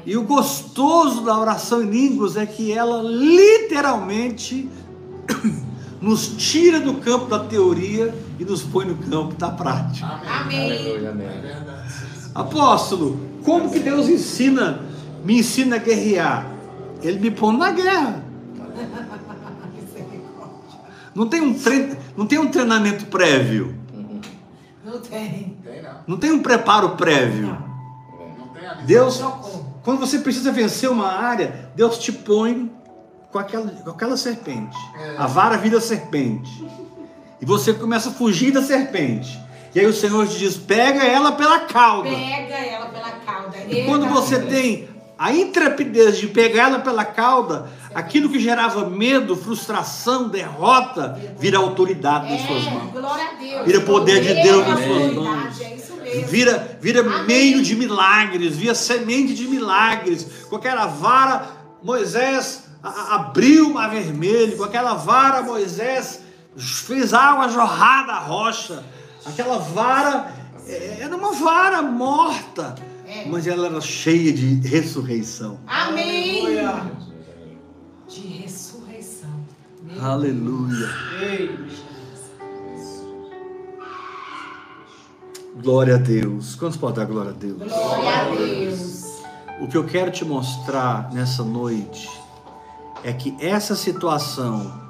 E 0.06 0.16
o 0.16 0.22
gostoso 0.22 1.22
da 1.22 1.36
oração 1.36 1.82
em 1.82 1.90
línguas 1.90 2.36
é 2.36 2.46
que 2.46 2.70
ela 2.72 3.02
literalmente 3.02 4.70
nos 6.00 6.28
tira 6.28 6.78
do 6.78 6.94
campo 6.94 7.26
da 7.26 7.40
teoria 7.40 8.14
e 8.38 8.44
nos 8.44 8.62
põe 8.62 8.86
no 8.86 8.96
campo 8.96 9.34
da 9.34 9.50
prática. 9.50 10.06
Amém. 10.06 10.70
Aleluia. 10.70 11.66
Apóstolo, 12.32 13.18
como 13.42 13.68
que 13.68 13.80
Deus 13.80 14.08
ensina, 14.08 14.80
me 15.24 15.40
ensina 15.40 15.74
a 15.74 15.78
guerrear? 15.80 16.55
Ele 17.06 17.20
me 17.20 17.30
põe 17.30 17.56
na 17.56 17.70
guerra. 17.70 18.24
Não 21.14 21.28
tem 21.28 21.40
um, 21.40 21.54
tre... 21.54 21.96
não 22.16 22.26
tem 22.26 22.38
um 22.38 22.48
treinamento 22.48 23.06
prévio, 23.06 23.74
Não 24.84 25.00
tem. 25.00 25.56
Tem 25.64 25.82
não. 25.82 25.90
não 26.06 26.16
tem 26.18 26.32
um 26.32 26.42
preparo 26.42 26.90
prévio. 26.90 27.46
Não. 27.46 28.36
Não 28.38 28.48
tem 28.48 28.66
a 28.66 28.72
lição. 28.72 28.86
Deus, 28.86 29.22
quando 29.82 29.98
você 30.00 30.18
precisa 30.18 30.52
vencer 30.52 30.90
uma 30.90 31.10
área, 31.10 31.70
Deus 31.74 31.98
te 31.98 32.12
põe 32.12 32.70
com 33.32 33.38
aquela, 33.38 33.70
com 33.70 33.90
aquela 33.90 34.16
serpente. 34.16 34.76
É. 34.98 35.14
A 35.16 35.26
vara 35.26 35.56
vira 35.56 35.80
serpente. 35.80 36.66
E 37.40 37.46
você 37.46 37.72
começa 37.72 38.10
a 38.10 38.12
fugir 38.12 38.52
da 38.52 38.62
serpente. 38.62 39.40
E 39.74 39.80
aí 39.80 39.86
o 39.86 39.92
Senhor 39.92 40.26
te 40.26 40.38
diz: 40.38 40.56
pega 40.56 41.04
ela 41.04 41.32
pela 41.32 41.60
cauda. 41.60 42.10
Pega 42.10 42.54
ela 42.54 42.86
pela 42.86 43.10
cauda. 43.12 43.56
E 43.68 43.84
quando 43.84 44.06
você 44.06 44.40
tem 44.40 44.95
a 45.18 45.32
intrepidez 45.32 46.18
de 46.18 46.26
pegar 46.26 46.68
ela 46.68 46.78
pela 46.80 47.04
cauda, 47.04 47.68
aquilo 47.94 48.28
que 48.28 48.38
gerava 48.38 48.88
medo, 48.90 49.34
frustração, 49.34 50.28
derrota, 50.28 51.18
vira 51.38 51.56
autoridade 51.58 52.30
nas 52.30 52.42
suas 52.46 52.66
É, 52.66 52.70
mãos. 52.70 52.92
glória 52.92 53.24
a 53.24 53.32
Deus. 53.34 53.64
Vira 53.66 53.80
poder 53.80 54.20
de 54.22 54.34
Deus 54.42 54.66
nas 54.68 54.84
suas 54.84 55.14
mãos. 55.14 55.60
É 55.60 55.74
isso 55.74 55.94
mesmo. 55.96 56.26
Vira, 56.28 56.78
vira 56.80 57.02
meio 57.24 57.62
de 57.62 57.74
milagres, 57.74 58.56
vira 58.56 58.74
semente 58.74 59.32
de 59.34 59.48
milagres. 59.48 60.26
Com 60.50 60.56
aquela 60.56 60.86
vara, 60.86 61.46
Moisés 61.82 62.64
abriu 62.82 63.70
o 63.70 63.74
mar 63.74 63.88
vermelho. 63.90 64.56
Com 64.58 64.64
aquela 64.64 64.94
vara, 64.94 65.40
Moisés 65.42 66.20
fez 66.56 67.14
água 67.14 67.48
jorrar 67.48 68.06
da 68.06 68.18
rocha. 68.18 68.84
Aquela 69.24 69.58
vara 69.58 70.30
é, 70.68 70.98
era 71.00 71.16
uma 71.16 71.32
vara 71.32 71.80
morta, 71.82 72.74
É. 73.06 73.24
mas 73.26 73.46
ela 73.46 73.66
era 73.66 73.80
cheia 73.80 74.32
de 74.32 74.56
ressurreição. 74.66 75.60
Amém. 75.66 76.40
Aleluia. 76.58 76.92
De 78.08 78.20
ressurreição. 78.20 79.30
Meu 79.82 80.04
Aleluia. 80.04 80.88
Glória 85.62 85.94
a 85.94 85.98
Deus. 85.98 86.56
Quantos 86.56 86.76
podem 86.76 86.96
dar 86.96 87.04
glória 87.04 87.30
a 87.30 87.34
Deus? 87.34 87.58
Glória 87.58 88.10
a 88.10 88.34
Deus. 88.34 89.22
O 89.60 89.68
que 89.68 89.76
eu 89.76 89.84
quero 89.84 90.10
te 90.10 90.24
mostrar 90.24 91.10
nessa 91.12 91.42
noite 91.42 92.10
é 93.02 93.12
que 93.12 93.36
essa 93.40 93.76
situação 93.76 94.84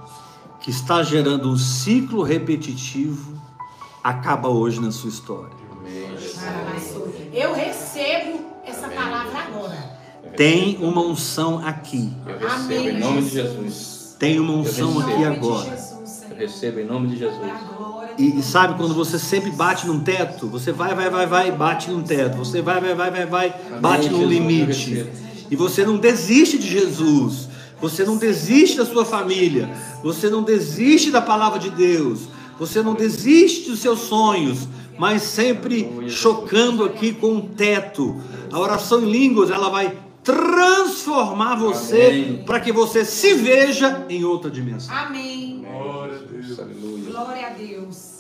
que 0.60 0.70
está 0.70 1.02
gerando 1.02 1.50
um 1.50 1.56
ciclo 1.56 2.22
repetitivo 2.22 3.40
acaba 4.02 4.48
hoje 4.48 4.80
na 4.80 4.90
sua 4.90 5.10
história. 5.10 5.65
Amém, 7.36 7.44
Jesus. 7.44 7.44
Eu 7.44 7.52
recebo 7.54 8.46
essa 8.64 8.88
palavra 8.88 9.38
agora. 9.38 9.96
Tem 10.36 10.78
uma 10.80 11.02
unção 11.02 11.64
aqui. 11.64 12.12
Eu 12.26 12.38
recebo 12.38 12.54
Amém, 12.54 12.88
em 12.88 12.98
nome 12.98 13.22
de 13.22 13.28
Jesus. 13.30 13.54
Jesus. 13.54 14.16
Tem 14.18 14.40
uma 14.40 14.52
unção 14.54 14.98
aqui 15.00 15.24
agora. 15.24 15.78
Eu 16.30 16.36
recebo 16.36 16.80
em 16.80 16.86
nome 16.86 17.08
de 17.08 17.18
Jesus. 17.18 17.52
E, 18.18 18.38
e 18.38 18.42
sabe 18.42 18.74
quando 18.78 18.94
você 18.94 19.18
sempre 19.18 19.50
bate 19.50 19.86
num 19.86 20.00
teto? 20.00 20.46
Você 20.48 20.72
vai, 20.72 20.94
vai, 20.94 21.10
vai, 21.10 21.26
vai, 21.26 21.52
bate 21.52 21.90
num 21.90 22.02
teto. 22.02 22.38
Você 22.38 22.62
vai, 22.62 22.80
vai, 22.80 22.94
vai, 22.94 23.10
vai, 23.10 23.26
vai, 23.26 23.54
bate 23.80 24.08
num 24.08 24.20
Jesus, 24.20 24.30
limite. 24.30 25.06
E 25.50 25.56
você 25.56 25.84
não 25.84 25.98
desiste 25.98 26.58
de 26.58 26.68
Jesus. 26.68 27.48
Você 27.80 28.04
não 28.04 28.16
desiste 28.16 28.78
da 28.78 28.86
sua 28.86 29.04
família. 29.04 29.70
Você 30.02 30.30
não 30.30 30.42
desiste 30.42 31.10
da 31.10 31.20
palavra 31.20 31.58
de 31.58 31.70
Deus. 31.70 32.20
Você 32.58 32.82
não 32.82 32.94
desiste 32.94 33.68
dos 33.68 33.80
seus 33.80 34.00
sonhos, 34.00 34.66
mas 34.98 35.22
sempre 35.22 36.08
chocando 36.08 36.84
aqui 36.84 37.12
com 37.12 37.34
um 37.34 37.40
teto. 37.40 38.20
A 38.52 38.58
oração 38.58 39.02
em 39.02 39.10
línguas, 39.10 39.50
ela 39.50 39.68
vai 39.68 39.98
transformar 40.22 41.54
você 41.54 42.42
para 42.44 42.58
que 42.58 42.72
você 42.72 43.04
se 43.04 43.34
veja 43.34 44.04
em 44.08 44.24
outra 44.24 44.50
dimensão. 44.50 44.94
Amém. 44.94 45.64
Glória 45.64 46.16
a 46.16 46.22
Deus. 46.22 46.58
Aleluia. 46.58 47.10
Glória 47.10 47.46
a 47.46 47.50
Deus. 47.50 48.16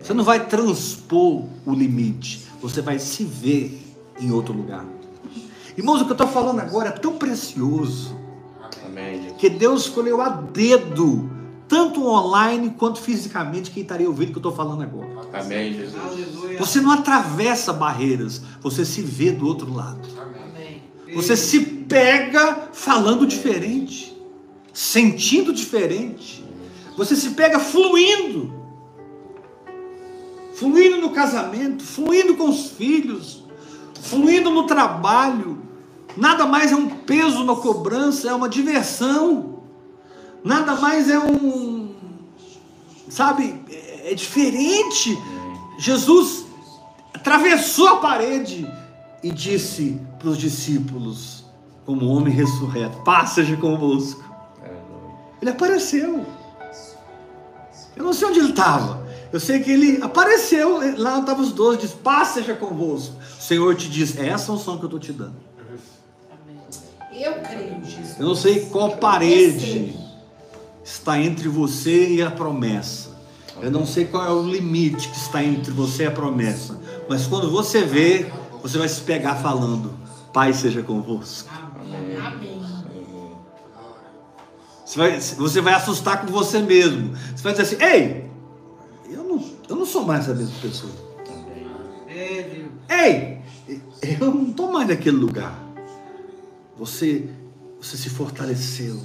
Você 0.00 0.12
não 0.12 0.24
vai 0.24 0.46
transpor 0.46 1.44
o 1.64 1.72
limite, 1.72 2.46
você 2.60 2.82
vai 2.82 2.98
se 2.98 3.24
ver 3.24 3.80
em 4.20 4.30
outro 4.30 4.52
lugar. 4.52 4.84
Irmãos, 5.76 6.00
o 6.00 6.04
que 6.04 6.10
eu 6.10 6.14
estou 6.14 6.28
falando 6.28 6.60
agora 6.60 6.88
é 6.88 6.92
tão 6.92 7.16
precioso 7.16 8.16
Amém, 8.84 9.34
que 9.38 9.48
Deus 9.48 9.82
escolheu 9.82 10.20
a 10.20 10.28
dedo, 10.28 11.30
tanto 11.68 12.06
online 12.06 12.70
quanto 12.78 13.00
fisicamente, 13.00 13.70
quem 13.70 13.82
estaria 13.82 14.08
ouvindo 14.08 14.28
o 14.28 14.32
que 14.32 14.38
eu 14.38 14.40
estou 14.40 14.52
falando 14.52 14.82
agora. 14.82 15.08
Amém, 15.32 15.74
Jesus. 15.74 16.58
Você 16.58 16.80
não 16.80 16.92
atravessa 16.92 17.72
barreiras, 17.72 18.40
você 18.60 18.84
se 18.84 19.02
vê 19.02 19.32
do 19.32 19.46
outro 19.46 19.72
lado. 19.72 20.08
Amém. 20.20 20.82
Você 21.14 21.36
se 21.36 21.60
pega 21.60 22.68
falando 22.72 23.26
diferente, 23.26 24.16
sentindo 24.72 25.52
diferente. 25.52 26.44
Você 26.96 27.16
se 27.16 27.30
pega 27.30 27.58
fluindo. 27.58 28.54
Fluindo 30.54 30.98
no 30.98 31.10
casamento, 31.10 31.84
fluindo 31.84 32.34
com 32.36 32.48
os 32.48 32.70
filhos, 32.70 33.44
fluindo 34.00 34.50
no 34.50 34.66
trabalho. 34.66 35.62
Nada 36.16 36.46
mais 36.46 36.72
é 36.72 36.76
um 36.76 36.88
peso 36.88 37.44
na 37.44 37.54
cobrança, 37.56 38.30
é 38.30 38.34
uma 38.34 38.48
diversão. 38.48 39.55
Nada 40.46 40.76
mais 40.76 41.10
é 41.10 41.18
um. 41.18 41.92
Sabe, 43.08 43.60
é 44.04 44.14
diferente. 44.14 45.18
Jesus 45.76 46.46
atravessou 47.12 47.88
a 47.88 47.96
parede 47.96 48.64
e 49.24 49.32
disse 49.32 50.00
para 50.20 50.28
os 50.28 50.38
discípulos, 50.38 51.44
como 51.84 52.06
homem 52.06 52.32
ressurreto: 52.32 52.96
Paz 52.98 53.30
seja 53.30 53.56
convosco. 53.56 54.22
Ele 55.42 55.50
apareceu. 55.50 56.24
Eu 57.96 58.04
não 58.04 58.12
sei 58.12 58.28
onde 58.28 58.38
ele 58.38 58.50
estava. 58.50 59.04
Eu 59.32 59.40
sei 59.40 59.58
que 59.58 59.72
ele 59.72 60.00
apareceu. 60.00 60.78
Lá 60.96 61.18
estavam 61.18 61.42
os 61.42 61.50
doze. 61.50 61.78
Diz: 61.78 61.90
Paz 61.90 62.28
seja 62.28 62.54
convosco. 62.54 63.16
O 63.36 63.42
Senhor 63.42 63.74
te 63.74 63.88
diz: 63.90 64.16
É 64.16 64.28
essa 64.28 64.52
unção 64.52 64.78
que 64.78 64.84
eu 64.84 64.86
estou 64.86 65.00
te 65.00 65.12
dando. 65.12 65.34
Eu 67.12 67.32
creio, 67.40 67.84
Jesus. 67.84 68.20
Eu 68.20 68.26
não 68.26 68.36
sei 68.36 68.66
qual 68.66 68.96
parede 68.98 70.05
está 70.86 71.20
entre 71.20 71.48
você 71.48 72.10
e 72.10 72.22
a 72.22 72.30
promessa. 72.30 73.10
Eu 73.60 73.70
não 73.70 73.84
sei 73.84 74.04
qual 74.04 74.24
é 74.24 74.30
o 74.30 74.48
limite 74.48 75.08
que 75.08 75.16
está 75.16 75.42
entre 75.42 75.72
você 75.72 76.04
e 76.04 76.06
a 76.06 76.10
promessa. 76.12 76.80
Mas 77.08 77.26
quando 77.26 77.50
você 77.50 77.82
vê, 77.82 78.30
você 78.62 78.78
vai 78.78 78.88
se 78.88 79.00
pegar 79.00 79.34
falando: 79.36 79.92
Pai 80.32 80.52
seja 80.52 80.82
convosco. 80.82 81.50
Amém. 81.80 82.56
Você 84.84 84.98
vai, 84.98 85.20
você 85.20 85.60
vai 85.60 85.74
assustar 85.74 86.24
com 86.24 86.28
você 86.28 86.60
mesmo. 86.60 87.16
Você 87.34 87.42
vai 87.42 87.52
dizer 87.52 87.62
assim: 87.62 87.82
Ei, 87.82 88.30
eu 89.10 89.24
não, 89.24 89.44
eu 89.68 89.76
não 89.76 89.86
sou 89.86 90.04
mais 90.04 90.30
a 90.30 90.34
mesma 90.34 90.54
pessoa. 90.62 90.92
Ei, 92.88 93.40
eu 94.20 94.32
não 94.32 94.50
estou 94.50 94.70
mais 94.70 94.88
naquele 94.88 95.16
lugar. 95.16 95.58
Você, 96.78 97.28
você 97.80 97.96
se 97.96 98.10
fortaleceu, 98.10 99.00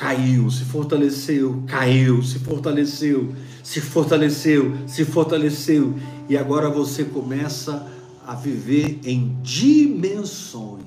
caiu, 0.00 0.50
se 0.50 0.64
fortaleceu, 0.64 1.62
caiu, 1.66 2.22
se 2.22 2.38
fortaleceu, 2.38 3.34
se 3.62 3.82
fortaleceu, 3.82 4.72
se 4.86 5.04
fortaleceu. 5.04 5.94
E 6.26 6.38
agora 6.38 6.70
você 6.70 7.04
começa 7.04 7.86
a 8.26 8.34
viver 8.34 8.98
em 9.04 9.36
dimensões. 9.42 10.80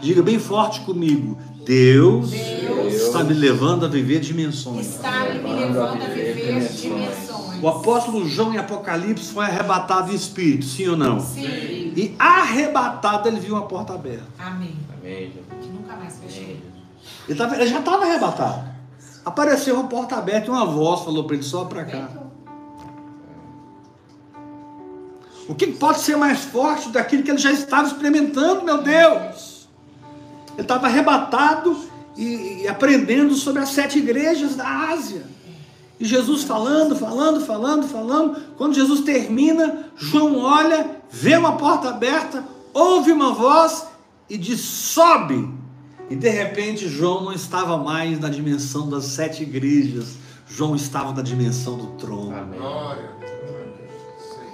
Diga 0.00 0.22
bem 0.22 0.38
forte 0.38 0.82
comigo: 0.82 1.36
Deus, 1.66 2.30
Deus 2.30 2.94
está 2.94 3.24
me 3.24 3.34
levando 3.34 3.86
a 3.86 3.88
viver 3.88 4.20
dimensões. 4.20 4.86
está 4.86 5.24
me 5.24 5.52
levando 5.52 6.00
a 6.00 6.06
viver 6.06 6.72
dimensões. 6.72 7.18
O 7.60 7.66
apóstolo 7.66 8.28
João 8.28 8.54
em 8.54 8.58
Apocalipse 8.58 9.32
foi 9.32 9.46
arrebatado 9.46 10.12
em 10.12 10.14
espírito, 10.14 10.64
sim 10.64 10.86
ou 10.86 10.96
não? 10.96 11.18
Sim. 11.18 11.92
E 11.96 12.14
arrebatado 12.16 13.26
ele 13.26 13.40
viu 13.40 13.56
uma 13.56 13.66
porta 13.66 13.94
aberta. 13.94 14.28
Amém. 14.38 14.76
Amém. 14.96 15.32
Que 15.60 15.68
nunca 15.70 15.96
mais 15.96 16.16
fechou. 16.18 16.67
Ele, 17.28 17.38
tava- 17.38 17.56
ele 17.56 17.66
já 17.66 17.80
estava 17.80 18.04
arrebatado. 18.04 18.68
Apareceu 19.24 19.74
uma 19.74 19.88
porta 19.88 20.16
aberta 20.16 20.46
e 20.46 20.50
uma 20.50 20.64
voz 20.64 21.00
falou 21.02 21.24
para 21.24 21.34
ele: 21.34 21.44
só 21.44 21.64
para 21.66 21.84
cá. 21.84 22.08
O 25.48 25.54
que 25.54 25.66
pode 25.68 26.00
ser 26.00 26.16
mais 26.16 26.40
forte 26.40 26.90
daquilo 26.90 27.22
que 27.22 27.30
ele 27.30 27.38
já 27.38 27.50
estava 27.52 27.86
experimentando, 27.86 28.64
meu 28.64 28.82
Deus? 28.82 29.68
Ele 30.52 30.62
estava 30.62 30.86
arrebatado 30.86 31.76
e, 32.16 32.62
e 32.62 32.68
aprendendo 32.68 33.34
sobre 33.34 33.62
as 33.62 33.70
sete 33.70 33.98
igrejas 33.98 34.56
da 34.56 34.90
Ásia. 34.90 35.22
E 36.00 36.04
Jesus 36.04 36.44
falando, 36.44 36.94
falando, 36.96 37.40
falando, 37.40 37.88
falando. 37.88 38.36
Quando 38.56 38.74
Jesus 38.74 39.00
termina, 39.00 39.86
João 39.96 40.38
olha, 40.38 41.02
vê 41.10 41.36
uma 41.36 41.56
porta 41.56 41.88
aberta, 41.90 42.44
ouve 42.74 43.10
uma 43.10 43.32
voz 43.32 43.86
e 44.28 44.36
diz: 44.36 44.60
sobe. 44.60 45.57
E 46.10 46.16
de 46.16 46.30
repente, 46.30 46.88
João 46.88 47.24
não 47.24 47.32
estava 47.32 47.76
mais 47.76 48.18
na 48.18 48.28
dimensão 48.28 48.88
das 48.88 49.04
sete 49.04 49.42
igrejas, 49.42 50.16
João 50.48 50.74
estava 50.74 51.12
na 51.12 51.22
dimensão 51.22 51.76
do 51.76 51.86
trono. 51.98 52.34
Amém. 52.34 52.58
Glória. 52.58 53.10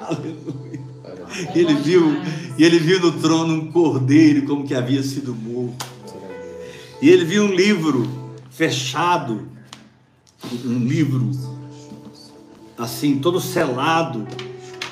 Aleluia. 0.00 0.80
Aleluia. 1.04 1.54
E 1.54 1.58
ele 1.58 1.74
viu, 1.74 2.16
e 2.58 2.64
ele 2.64 2.78
viu 2.78 3.00
no 3.00 3.12
trono 3.12 3.54
um 3.54 3.72
cordeiro 3.72 4.46
como 4.46 4.66
que 4.66 4.74
havia 4.74 5.02
sido 5.02 5.34
morto. 5.34 5.86
E 7.00 7.08
ele 7.08 7.24
viu 7.24 7.44
um 7.44 7.52
livro 7.52 8.08
fechado, 8.50 9.46
um 10.64 10.78
livro 10.78 11.30
assim, 12.78 13.18
todo 13.18 13.40
selado. 13.40 14.26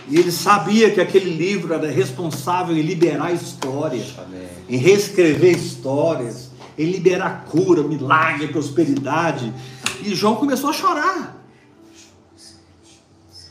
E 0.09 0.19
ele 0.19 0.33
sabia 0.33 0.91
que 0.91 1.01
aquele 1.01 1.31
livro 1.31 1.73
era 1.73 1.91
responsável 1.91 2.77
em 2.77 2.83
liberar 2.83 3.27
a 3.27 3.33
história, 3.33 4.05
Amém. 4.19 4.49
em 4.69 4.77
reescrever 4.77 5.57
histórias, 5.57 6.51
em 6.79 6.91
liberar 6.91 7.45
cura, 7.51 7.83
milagre, 7.83 8.49
prosperidade. 8.49 9.53
E 10.03 10.15
João 10.15 10.37
começou 10.37 10.71
a 10.71 10.73
chorar. 10.73 11.37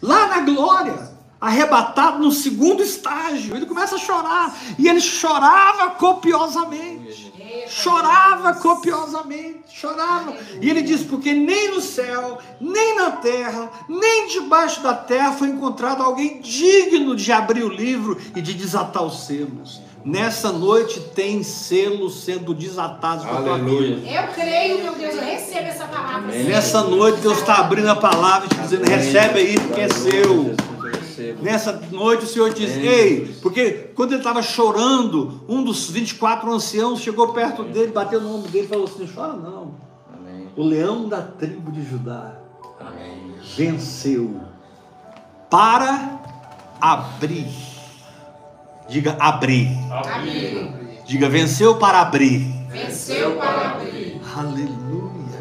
Lá 0.01 0.27
na 0.27 0.41
glória, 0.41 1.11
arrebatado 1.39 2.19
no 2.19 2.31
segundo 2.31 2.83
estágio, 2.83 3.55
ele 3.55 3.65
começa 3.65 3.95
a 3.95 3.99
chorar. 3.99 4.55
E 4.77 4.87
ele 4.87 5.01
chorava 5.01 5.91
copiosamente. 5.91 7.31
Chorava 7.67 8.53
copiosamente, 8.55 9.63
chorava. 9.73 10.35
E 10.61 10.69
ele 10.69 10.81
diz: 10.81 11.03
porque 11.03 11.33
nem 11.33 11.71
no 11.71 11.81
céu, 11.81 12.37
nem 12.59 12.95
na 12.95 13.11
terra, 13.11 13.69
nem 13.89 14.27
debaixo 14.27 14.81
da 14.81 14.93
terra 14.93 15.33
foi 15.33 15.49
encontrado 15.49 16.01
alguém 16.01 16.39
digno 16.41 17.15
de 17.15 17.31
abrir 17.31 17.63
o 17.63 17.69
livro 17.69 18.17
e 18.35 18.41
de 18.41 18.53
desatar 18.53 19.03
os 19.03 19.25
selos. 19.25 19.81
Nessa 20.03 20.51
noite 20.51 20.99
tem 20.99 21.43
selos 21.43 22.23
sendo 22.23 22.53
desatados 22.53 23.23
na 23.23 23.41
tua 23.41 23.57
vida. 23.59 24.07
Eu 24.07 24.27
creio, 24.33 24.83
meu 24.83 24.95
Deus, 24.95 25.15
eu 25.15 25.23
recebo 25.23 25.67
essa 25.67 25.85
palavra. 25.85 26.17
Amém. 26.17 26.43
Nessa 26.43 26.83
noite 26.83 27.21
Deus 27.21 27.37
está 27.37 27.57
abrindo 27.57 27.89
a 27.89 27.95
palavra 27.95 28.47
e 28.47 28.49
te 28.49 28.59
dizendo: 28.61 28.89
recebe 28.89 29.39
aí 29.39 29.59
porque 29.59 29.81
é 29.81 29.89
seu. 29.89 30.11
Jesus, 30.11 30.57
eu 30.75 30.91
recebo. 30.91 31.43
Nessa 31.43 31.81
noite 31.91 32.25
o 32.25 32.27
Senhor 32.27 32.51
diz: 32.51 32.71
Amém. 32.73 32.87
Ei, 32.87 33.35
porque 33.41 33.91
quando 33.95 34.13
ele 34.13 34.21
estava 34.21 34.41
chorando, 34.41 35.41
um 35.47 35.63
dos 35.63 35.89
24 35.89 36.51
anciãos 36.51 36.99
chegou 36.99 37.31
perto 37.33 37.63
dele, 37.63 37.91
bateu 37.91 38.19
no 38.19 38.37
ombro 38.37 38.49
dele 38.49 38.65
e 38.65 38.69
falou 38.69 38.85
assim: 38.85 39.07
Chora 39.13 39.33
não. 39.33 39.75
Amém. 40.11 40.49
o 40.55 40.63
leão 40.63 41.07
da 41.07 41.21
tribo 41.21 41.71
de 41.71 41.83
Judá, 41.87 42.33
Amém. 42.79 43.35
venceu 43.55 44.41
para 45.47 46.19
abrir. 46.79 47.70
Diga 48.91 49.15
abrir. 49.17 49.69
Diga 51.07 51.29
venceu 51.29 51.77
para 51.77 52.01
abrir. 52.01 52.45
Venceu 52.69 53.37
para 53.37 53.71
abrir. 53.71 54.19
Aleluia. 54.35 55.39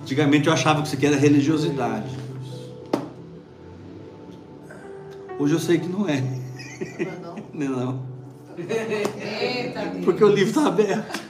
Antigamente 0.00 0.46
eu 0.46 0.54
achava 0.54 0.80
que 0.80 0.86
isso 0.86 0.96
aqui 0.96 1.04
era 1.04 1.16
religiosidade. 1.16 2.16
Hoje 5.38 5.52
eu 5.52 5.60
sei 5.60 5.78
que 5.78 5.86
não 5.86 6.08
é. 6.08 6.24
Não, 7.52 7.66
é 7.66 7.68
não. 7.68 8.02
Porque 10.02 10.24
o 10.24 10.28
livro 10.28 10.48
está 10.48 10.66
aberto. 10.68 11.20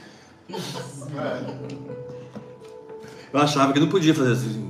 Eu 3.33 3.39
achava 3.41 3.73
que 3.73 3.81
não 3.81 3.89
podia 3.89 4.15
fazer 4.15 4.31
assim. 4.31 4.68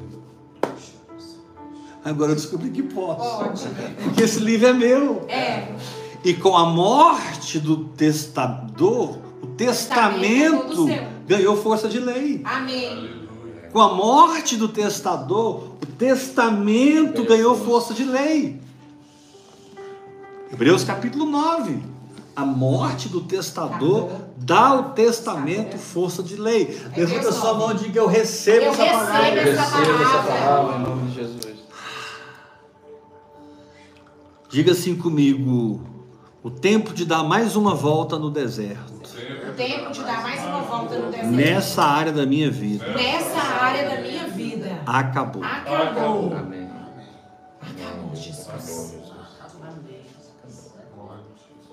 Agora 2.04 2.32
eu 2.32 2.36
descobri 2.36 2.70
que 2.70 2.84
posso. 2.84 3.44
Pode. 3.44 3.68
Porque 4.04 4.24
esse 4.24 4.40
livro 4.40 4.68
é 4.68 4.74
meu. 4.74 5.26
É. 5.28 5.68
E 6.24 6.34
com 6.34 6.56
a 6.56 6.66
morte 6.66 7.60
do 7.60 7.86
testador, 7.86 9.18
o 9.42 9.48
Testamento 9.48 10.14
é 10.14 10.68
testamento 10.68 10.88
seu. 10.88 11.04
ganhou 11.28 11.58
força 11.58 11.88
de 11.88 12.00
lei. 12.00 12.42
Amém. 12.44 13.28
Com 13.72 13.82
a 13.82 13.94
morte 13.94 14.58
do 14.58 14.68
testador, 14.68 15.64
o 15.82 15.86
testamento 15.98 17.24
ganhou 17.24 17.56
força 17.56 17.94
de 17.94 18.04
lei. 18.04 18.60
Hebreus 20.52 20.84
capítulo 20.84 21.26
9. 21.26 21.80
A 22.36 22.46
morte 22.46 23.10
do 23.10 23.22
testador 23.22 24.10
dá 24.38 24.70
ao 24.70 24.92
testamento 24.92 25.78
força 25.78 26.24
de 26.24 26.36
lei. 26.36 26.82
Levanta 26.96 27.32
sua 27.32 27.54
mão 27.54 27.72
e 27.72 27.76
diga: 27.76 28.00
Eu 28.00 28.08
recebo 28.08 28.66
Eu 28.66 28.72
essa 28.72 28.84
recebo 28.84 29.06
palavra. 29.06 29.42
Eu 29.42 29.54
essa 29.54 29.78
recebo 29.78 30.04
essa 30.04 30.24
palavra 30.24 30.76
em 30.78 30.82
nome 30.82 31.10
de 31.10 31.16
Jesus. 31.16 31.49
Diga 34.50 34.72
assim 34.72 34.96
comigo: 34.96 35.82
O 36.42 36.50
tempo 36.50 36.92
de 36.94 37.06
dar 37.06 37.24
mais 37.24 37.56
uma 37.56 37.76
volta 37.76 38.18
no 38.18 38.32
deserto. 38.32 39.00
O 39.48 39.54
tempo 39.54 39.92
de 39.92 40.02
dar 40.02 40.24
mais 40.24 40.44
uma 40.44 40.62
volta 40.62 40.98
no 40.98 41.12
deserto. 41.12 41.32
Nessa 41.32 41.84
área 41.84 42.12
da 42.12 42.26
minha 42.26 42.50
vida. 42.50 42.88
Nessa 42.94 43.40
área 43.40 43.90
da 43.90 44.02
minha 44.02 44.28
vida. 44.28 44.82
Acabou. 44.88 45.44
Acabou. 45.44 46.34
Amém. 46.36 46.68
Acabou, 47.62 48.16
Jesus. 48.16 48.98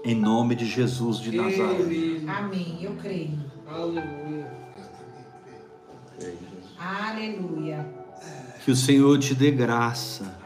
Em 0.04 0.14
nome 0.14 0.54
de 0.54 0.66
Jesus 0.66 1.18
de 1.18 1.34
Nazaré. 1.34 2.20
Amém. 2.28 2.78
Eu 2.80 2.94
creio. 2.96 3.38
Aleluia. 3.66 4.52
Aleluia. 6.78 7.86
Que 8.64 8.70
o 8.70 8.76
Senhor 8.76 9.18
te 9.18 9.34
dê 9.34 9.50
graça 9.50 10.24
Amém. 10.24 10.45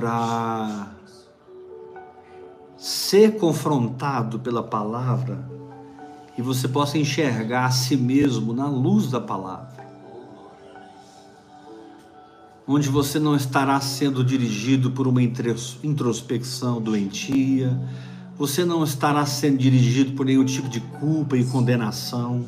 Para 0.00 0.94
ser 2.78 3.36
confrontado 3.36 4.38
pela 4.38 4.62
palavra 4.62 5.38
e 6.38 6.40
você 6.40 6.66
possa 6.66 6.96
enxergar 6.96 7.66
a 7.66 7.70
si 7.70 7.98
mesmo 7.98 8.54
na 8.54 8.66
luz 8.66 9.10
da 9.10 9.20
palavra. 9.20 9.86
Onde 12.66 12.88
você 12.88 13.18
não 13.18 13.36
estará 13.36 13.78
sendo 13.82 14.24
dirigido 14.24 14.92
por 14.92 15.06
uma 15.06 15.22
intros- 15.22 15.78
introspecção 15.82 16.80
doentia, 16.80 17.78
você 18.38 18.64
não 18.64 18.82
estará 18.82 19.26
sendo 19.26 19.58
dirigido 19.58 20.12
por 20.12 20.24
nenhum 20.24 20.46
tipo 20.46 20.68
de 20.70 20.80
culpa 20.80 21.36
e 21.36 21.44
condenação, 21.44 22.46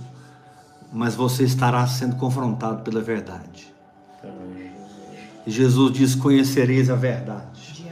mas 0.91 1.15
você 1.15 1.45
estará 1.45 1.87
sendo 1.87 2.17
confrontado 2.17 2.83
pela 2.83 3.03
verdade. 3.03 3.73
Amém. 5.43 5.47
E 5.47 5.51
Jesus 5.51 5.93
diz: 5.93 6.15
Conhecereis 6.15 6.91
a 6.91 6.95
verdade, 6.95 7.85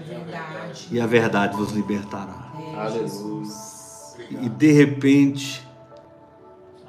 e 0.91 1.01
a 1.01 1.07
verdade 1.07 1.57
vos 1.57 1.73
libertará. 1.73 2.53
É, 2.59 2.81
Aleluia. 2.81 3.51
E 4.31 4.49
de 4.49 4.73
repente, 4.73 5.67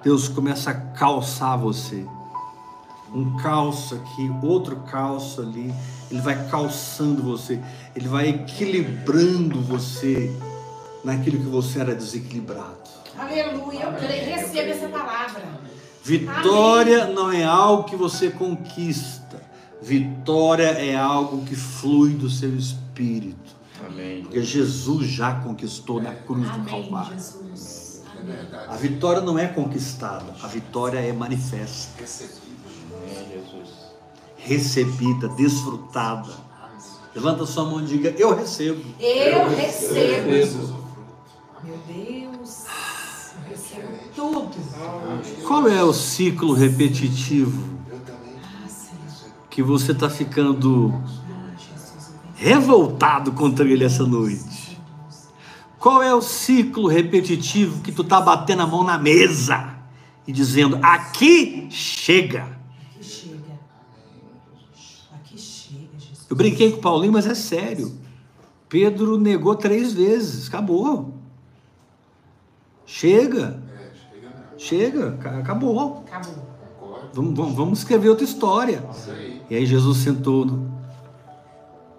Deus 0.04 0.28
começa 0.28 0.72
a 0.72 0.74
calçar 0.74 1.56
você. 1.58 2.06
Um 3.14 3.38
calço 3.38 3.96
aqui, 3.96 4.32
outro 4.42 4.78
calço 4.90 5.42
ali. 5.42 5.74
Ele 6.10 6.22
vai 6.22 6.48
calçando 6.50 7.22
você. 7.22 7.60
Ele 7.96 8.08
vai 8.08 8.30
equilibrando 8.30 9.62
você 9.62 10.34
naquilo 11.04 11.40
que 11.40 11.50
você 11.50 11.80
era 11.80 11.94
desequilibrado. 11.94 12.78
Aleluia. 13.18 13.84
Eu 13.84 13.94
creio. 13.94 14.26
Receba 14.26 14.70
essa 14.70 14.88
palavra. 14.88 15.44
Vitória 16.04 17.08
não 17.08 17.32
é 17.32 17.44
algo 17.44 17.84
que 17.84 17.96
você 17.96 18.30
conquista. 18.30 19.21
Vitória 19.82 20.68
é 20.68 20.96
algo 20.96 21.44
que 21.44 21.56
flui 21.56 22.12
do 22.12 22.30
seu 22.30 22.56
espírito. 22.56 23.56
Amém. 23.86 24.22
Porque 24.22 24.44
Jesus 24.44 25.08
já 25.08 25.34
conquistou 25.36 26.02
na 26.02 26.14
cruz 26.14 26.48
do 26.48 26.54
Amém, 26.54 26.66
Calvário. 26.66 27.14
Jesus. 27.14 28.04
É 28.16 28.20
Amém. 28.20 28.38
A 28.68 28.76
vitória 28.76 29.22
não 29.22 29.40
é 29.40 29.48
conquistada, 29.48 30.36
a 30.44 30.48
vitória 30.48 31.00
é 31.00 31.12
manifesta, 31.12 32.04
recebida, 34.38 35.28
desfrutada. 35.30 36.32
Levanta 37.16 37.46
sua 37.46 37.66
mão 37.66 37.82
e 37.82 37.86
diga: 37.86 38.14
Eu 38.18 38.36
recebo. 38.36 38.84
Eu 39.00 39.50
recebo. 39.50 40.30
recebo. 40.30 40.82
Meu 41.64 41.78
Deus. 41.88 42.66
Eu 43.36 43.50
recebo 43.50 43.88
tudo. 44.16 44.52
Qual 45.48 45.68
é 45.68 45.84
o 45.84 45.92
ciclo 45.92 46.54
repetitivo 46.54 47.81
que 49.52 49.62
você 49.62 49.92
está 49.92 50.10
ficando 50.10 51.00
revoltado 52.36 53.32
contra 53.34 53.66
ele 53.70 53.84
essa 53.84 54.04
noite? 54.06 54.80
Qual 55.78 56.02
é 56.02 56.14
o 56.14 56.22
ciclo 56.22 56.88
repetitivo 56.88 57.82
que 57.82 57.92
tu 57.92 58.04
tá 58.04 58.20
batendo 58.22 58.62
a 58.64 58.68
mão 58.68 58.84
na 58.84 58.98
mesa 58.98 59.76
e 60.28 60.32
dizendo: 60.32 60.80
Aqui 60.82 61.68
chega? 61.72 62.44
Aqui 62.44 63.04
chega. 63.04 63.60
Aqui 65.16 65.38
chega, 65.38 65.90
Jesus. 66.00 66.26
Eu 66.30 66.36
brinquei 66.36 66.72
com 66.72 66.78
o 66.78 66.82
Paulinho, 66.82 67.14
mas 67.14 67.26
é 67.26 67.34
sério. 67.36 68.00
Pedro 68.70 69.18
negou 69.20 69.56
três 69.56 69.92
vezes, 69.92 70.48
acabou. 70.48 71.16
Chega, 72.86 73.62
É, 73.68 73.92
chega 73.96 74.30
não. 74.52 74.60
chega, 74.60 75.12
ca- 75.18 75.38
acabou. 75.40 76.04
Acabou. 76.08 76.48
Concordo. 76.80 77.10
Vamos, 77.14 77.34
vamos, 77.38 77.56
vamos 77.56 77.80
escrever 77.80 78.10
outra 78.10 78.24
história. 78.26 78.84
Isso 78.96 79.12
aí. 79.12 79.41
E 79.52 79.56
aí 79.58 79.66
Jesus 79.66 79.98
sentou 79.98 80.48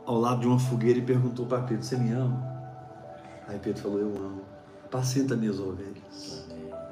ao 0.07 0.19
lado 0.19 0.41
de 0.41 0.47
uma 0.47 0.59
fogueira 0.59 0.99
e 0.99 1.03
perguntou 1.03 1.45
para 1.45 1.61
Pedro: 1.61 1.85
Você 1.85 1.99
me 1.99 2.11
ama? 2.11 2.43
Aí 3.47 3.59
Pedro 3.59 3.83
falou: 3.83 4.01
Eu 4.01 4.09
amo. 4.17 4.41
Apacenta 4.87 5.37
minhas 5.37 5.61
ovelhas. 5.61 6.47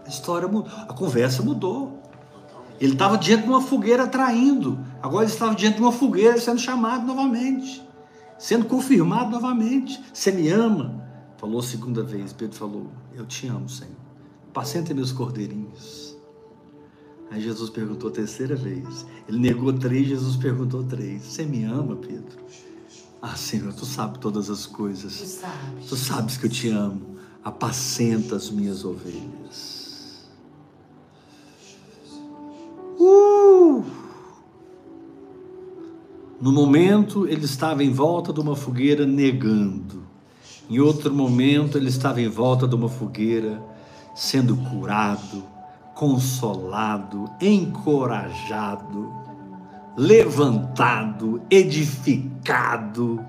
A 0.04 0.08
história 0.10 0.46
mudou, 0.46 0.70
a 0.86 0.92
conversa 0.92 1.42
mudou. 1.42 2.02
Ele 2.78 2.92
estava 2.92 3.16
diante 3.16 3.44
de 3.44 3.48
uma 3.48 3.62
fogueira 3.62 4.06
traindo, 4.06 4.78
agora 5.02 5.24
ele 5.24 5.32
estava 5.32 5.54
diante 5.54 5.76
de 5.76 5.82
uma 5.82 5.92
fogueira 5.92 6.38
sendo 6.38 6.58
chamado 6.58 7.06
novamente, 7.06 7.82
sendo 8.38 8.66
confirmado 8.66 9.30
novamente. 9.30 9.98
Você 10.12 10.30
me 10.30 10.50
ama? 10.50 11.02
Falou 11.38 11.60
a 11.60 11.62
segunda 11.62 12.02
vez. 12.02 12.34
Pedro 12.34 12.58
falou: 12.58 12.86
Eu 13.14 13.24
te 13.24 13.48
amo, 13.48 13.66
Senhor. 13.66 13.96
Apacenta 14.50 14.92
meus 14.92 15.10
cordeirinhos. 15.10 16.09
Aí 17.30 17.40
Jesus 17.40 17.70
perguntou 17.70 18.10
a 18.10 18.12
terceira 18.12 18.56
vez. 18.56 19.06
Ele 19.28 19.38
negou 19.38 19.72
três, 19.72 20.08
Jesus 20.08 20.36
perguntou 20.36 20.82
três. 20.82 21.22
Você 21.22 21.44
me 21.44 21.64
ama, 21.64 21.96
Pedro? 21.96 22.38
Ah, 23.22 23.36
Senhor, 23.36 23.72
tu 23.72 23.84
sabes 23.86 24.18
todas 24.18 24.50
as 24.50 24.66
Tu 24.66 24.70
coisas. 24.72 25.12
sabe. 25.12 25.84
Tu 25.88 25.96
sabes 25.96 26.36
que 26.36 26.46
eu 26.46 26.50
te 26.50 26.68
amo. 26.70 27.16
Apacenta 27.44 28.36
as 28.36 28.50
minhas 28.50 28.84
ovelhas. 28.84 30.28
Uh! 32.98 33.84
No 36.40 36.52
momento, 36.52 37.26
ele 37.28 37.44
estava 37.44 37.84
em 37.84 37.92
volta 37.92 38.32
de 38.32 38.40
uma 38.40 38.56
fogueira 38.56 39.06
negando. 39.06 40.02
Em 40.68 40.78
outro 40.80 41.12
momento, 41.14 41.76
ele 41.76 41.88
estava 41.88 42.20
em 42.20 42.28
volta 42.28 42.66
de 42.66 42.74
uma 42.74 42.88
fogueira 42.88 43.62
sendo 44.14 44.56
curado, 44.56 45.44
consolado, 46.00 47.30
encorajado, 47.38 49.12
levantado, 49.94 51.42
edificado. 51.50 53.22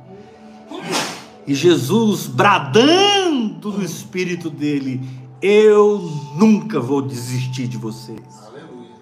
E 1.46 1.54
Jesus 1.54 2.28
bradando 2.28 3.74
no 3.74 3.84
espírito 3.84 4.50
dele: 4.50 5.02
Eu 5.42 6.00
nunca 6.38 6.80
vou 6.80 7.02
desistir 7.02 7.68
de 7.68 7.76
vocês. 7.76 8.40
Aleluia. 8.48 8.96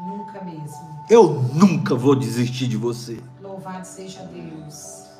Nunca 0.00 0.42
mesmo. 0.42 0.98
Eu 1.08 1.48
nunca 1.54 1.94
vou 1.94 2.16
desistir 2.16 2.66
de 2.66 2.76
você. 2.76 3.20
Louvado 3.40 3.86
seja 3.86 4.24
Deus. 4.24 5.13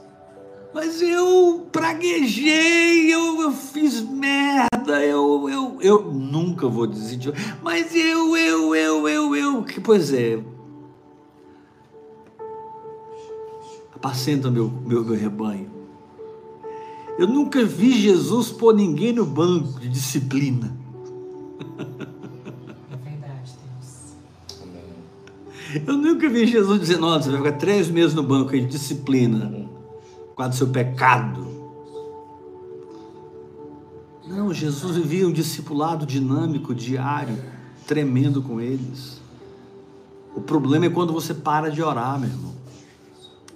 Mas 0.74 1.00
eu 1.00 1.68
praguejei, 1.70 3.14
eu, 3.14 3.40
eu 3.42 3.52
fiz 3.52 4.00
merda, 4.00 5.04
eu, 5.04 5.48
eu, 5.48 5.78
eu 5.80 6.12
nunca 6.12 6.66
vou 6.66 6.84
desistir. 6.84 7.32
Mas 7.62 7.94
eu, 7.94 8.36
eu, 8.36 8.74
eu, 8.74 9.08
eu, 9.08 9.36
eu. 9.36 9.62
Que, 9.62 9.80
pois 9.80 10.12
é. 10.12 10.42
Apacenta 13.94 14.50
meu, 14.50 14.68
meu, 14.68 15.04
meu 15.04 15.16
rebanho. 15.16 15.70
Eu 17.16 17.28
nunca 17.28 17.64
vi 17.64 17.92
Jesus 17.92 18.50
pôr 18.50 18.74
ninguém 18.74 19.12
no 19.12 19.24
banco 19.24 19.78
de 19.78 19.88
disciplina. 19.88 20.76
É 22.90 22.96
verdade, 22.96 23.52
Deus. 25.70 25.86
Eu 25.86 25.96
nunca 25.96 26.28
vi 26.28 26.48
Jesus 26.48 26.80
dizendo, 26.80 27.06
olha, 27.06 27.22
você 27.22 27.30
vai 27.30 27.38
ficar 27.38 27.58
três 27.58 27.88
meses 27.88 28.12
no 28.12 28.24
banco 28.24 28.50
aí 28.50 28.60
de 28.60 28.66
disciplina, 28.66 29.70
por 30.34 30.38
causa 30.38 30.50
do 30.50 30.56
seu 30.56 30.68
pecado. 30.68 31.46
Não, 34.26 34.52
Jesus 34.52 34.96
vivia 34.96 35.28
um 35.28 35.32
discipulado 35.32 36.04
dinâmico, 36.04 36.74
diário, 36.74 37.38
tremendo 37.86 38.42
com 38.42 38.60
eles. 38.60 39.22
O 40.34 40.40
problema 40.40 40.86
é 40.86 40.90
quando 40.90 41.12
você 41.12 41.32
para 41.32 41.70
de 41.70 41.80
orar, 41.80 42.18
meu 42.18 42.28
irmão. 42.28 42.52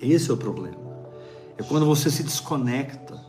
Esse 0.01 0.31
é 0.31 0.35
o 0.35 0.37
problema. 0.37 0.79
É 1.57 1.65
quando 1.65 1.85
você 1.85 2.09
se 2.11 2.23
desconecta. 2.23 3.21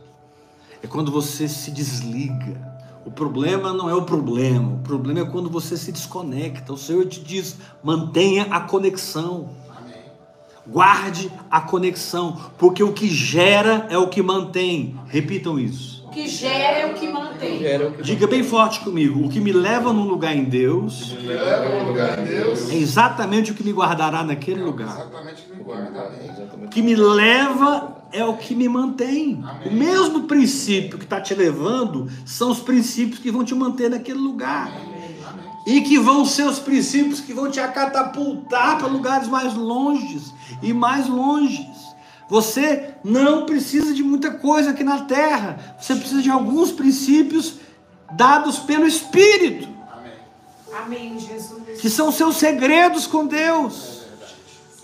É 0.80 0.86
quando 0.86 1.10
você 1.10 1.48
se 1.48 1.72
desliga. 1.72 2.70
O 3.04 3.10
problema 3.10 3.72
não 3.72 3.90
é 3.90 3.94
o 3.94 4.02
problema. 4.02 4.74
O 4.74 4.78
problema 4.78 5.20
é 5.20 5.24
quando 5.24 5.50
você 5.50 5.76
se 5.76 5.90
desconecta. 5.90 6.72
O 6.72 6.78
Senhor 6.78 7.04
te 7.06 7.20
diz: 7.20 7.56
mantenha 7.82 8.44
a 8.44 8.60
conexão. 8.60 9.50
Guarde 10.66 11.30
a 11.50 11.60
conexão, 11.60 12.38
porque 12.58 12.82
o 12.82 12.92
que 12.92 13.08
gera 13.08 13.86
é 13.90 13.98
o 13.98 14.08
que 14.08 14.22
mantém. 14.22 14.96
Repitam 15.08 15.58
isso. 15.58 16.04
O 16.06 16.10
que 16.10 16.26
gera 16.28 16.78
é 16.78 16.86
o 16.86 16.94
que 16.94 17.08
mantém. 17.08 17.58
Que 17.58 18.02
Diga 18.02 18.26
bem 18.26 18.42
forte 18.42 18.80
comigo: 18.80 19.24
o 19.24 19.28
que 19.28 19.40
me 19.40 19.52
leva 19.52 19.92
num 19.92 20.08
lugar 20.08 20.36
em 20.36 20.42
Deus 20.42 21.12
Me 21.12 21.28
leva 21.28 21.84
lugar 21.84 22.16
de 22.16 22.24
Deus. 22.24 22.68
é 22.68 22.74
exatamente 22.74 23.52
o 23.52 23.54
que 23.54 23.62
me 23.62 23.72
guardará 23.72 24.24
naquele 24.24 24.60
lugar. 24.60 24.88
Exatamente 24.88 25.42
o 25.42 25.44
que 25.44 25.56
me 25.56 25.62
guarda. 25.62 26.00
Amém. 26.00 26.66
O 26.66 26.68
que 26.68 26.82
me 26.82 26.96
leva 26.96 27.96
é 28.12 28.24
o 28.24 28.36
que 28.36 28.56
me 28.56 28.68
mantém. 28.68 29.42
Amém. 29.44 29.68
O 29.68 29.72
mesmo 29.72 30.24
princípio 30.24 30.98
que 30.98 31.04
está 31.04 31.20
te 31.20 31.32
levando 31.32 32.10
são 32.24 32.50
os 32.50 32.58
princípios 32.58 33.20
que 33.20 33.30
vão 33.30 33.44
te 33.44 33.54
manter 33.54 33.88
naquele 33.88 34.18
lugar. 34.18 34.66
Amém. 34.66 34.99
E 35.66 35.82
que 35.82 35.98
vão 35.98 36.24
ser 36.24 36.44
os 36.44 36.58
princípios 36.58 37.20
que 37.20 37.32
vão 37.32 37.50
te 37.50 37.60
catapultar 37.60 38.78
para 38.78 38.86
lugares 38.86 39.28
mais 39.28 39.54
longes 39.54 40.32
e 40.62 40.72
mais 40.72 41.06
longes. 41.06 41.66
Você 42.28 42.94
não 43.04 43.44
precisa 43.44 43.92
de 43.92 44.02
muita 44.02 44.30
coisa 44.30 44.70
aqui 44.70 44.84
na 44.84 45.00
terra. 45.02 45.76
Você 45.80 45.94
precisa 45.94 46.22
de 46.22 46.30
alguns 46.30 46.70
princípios 46.70 47.54
dados 48.12 48.58
pelo 48.58 48.86
Espírito, 48.86 49.68
Amém. 49.92 50.12
Amém, 50.84 51.18
Jesus. 51.18 51.80
que 51.80 51.88
são 51.88 52.10
seus 52.10 52.36
segredos 52.36 53.06
com 53.06 53.26
Deus. 53.26 54.02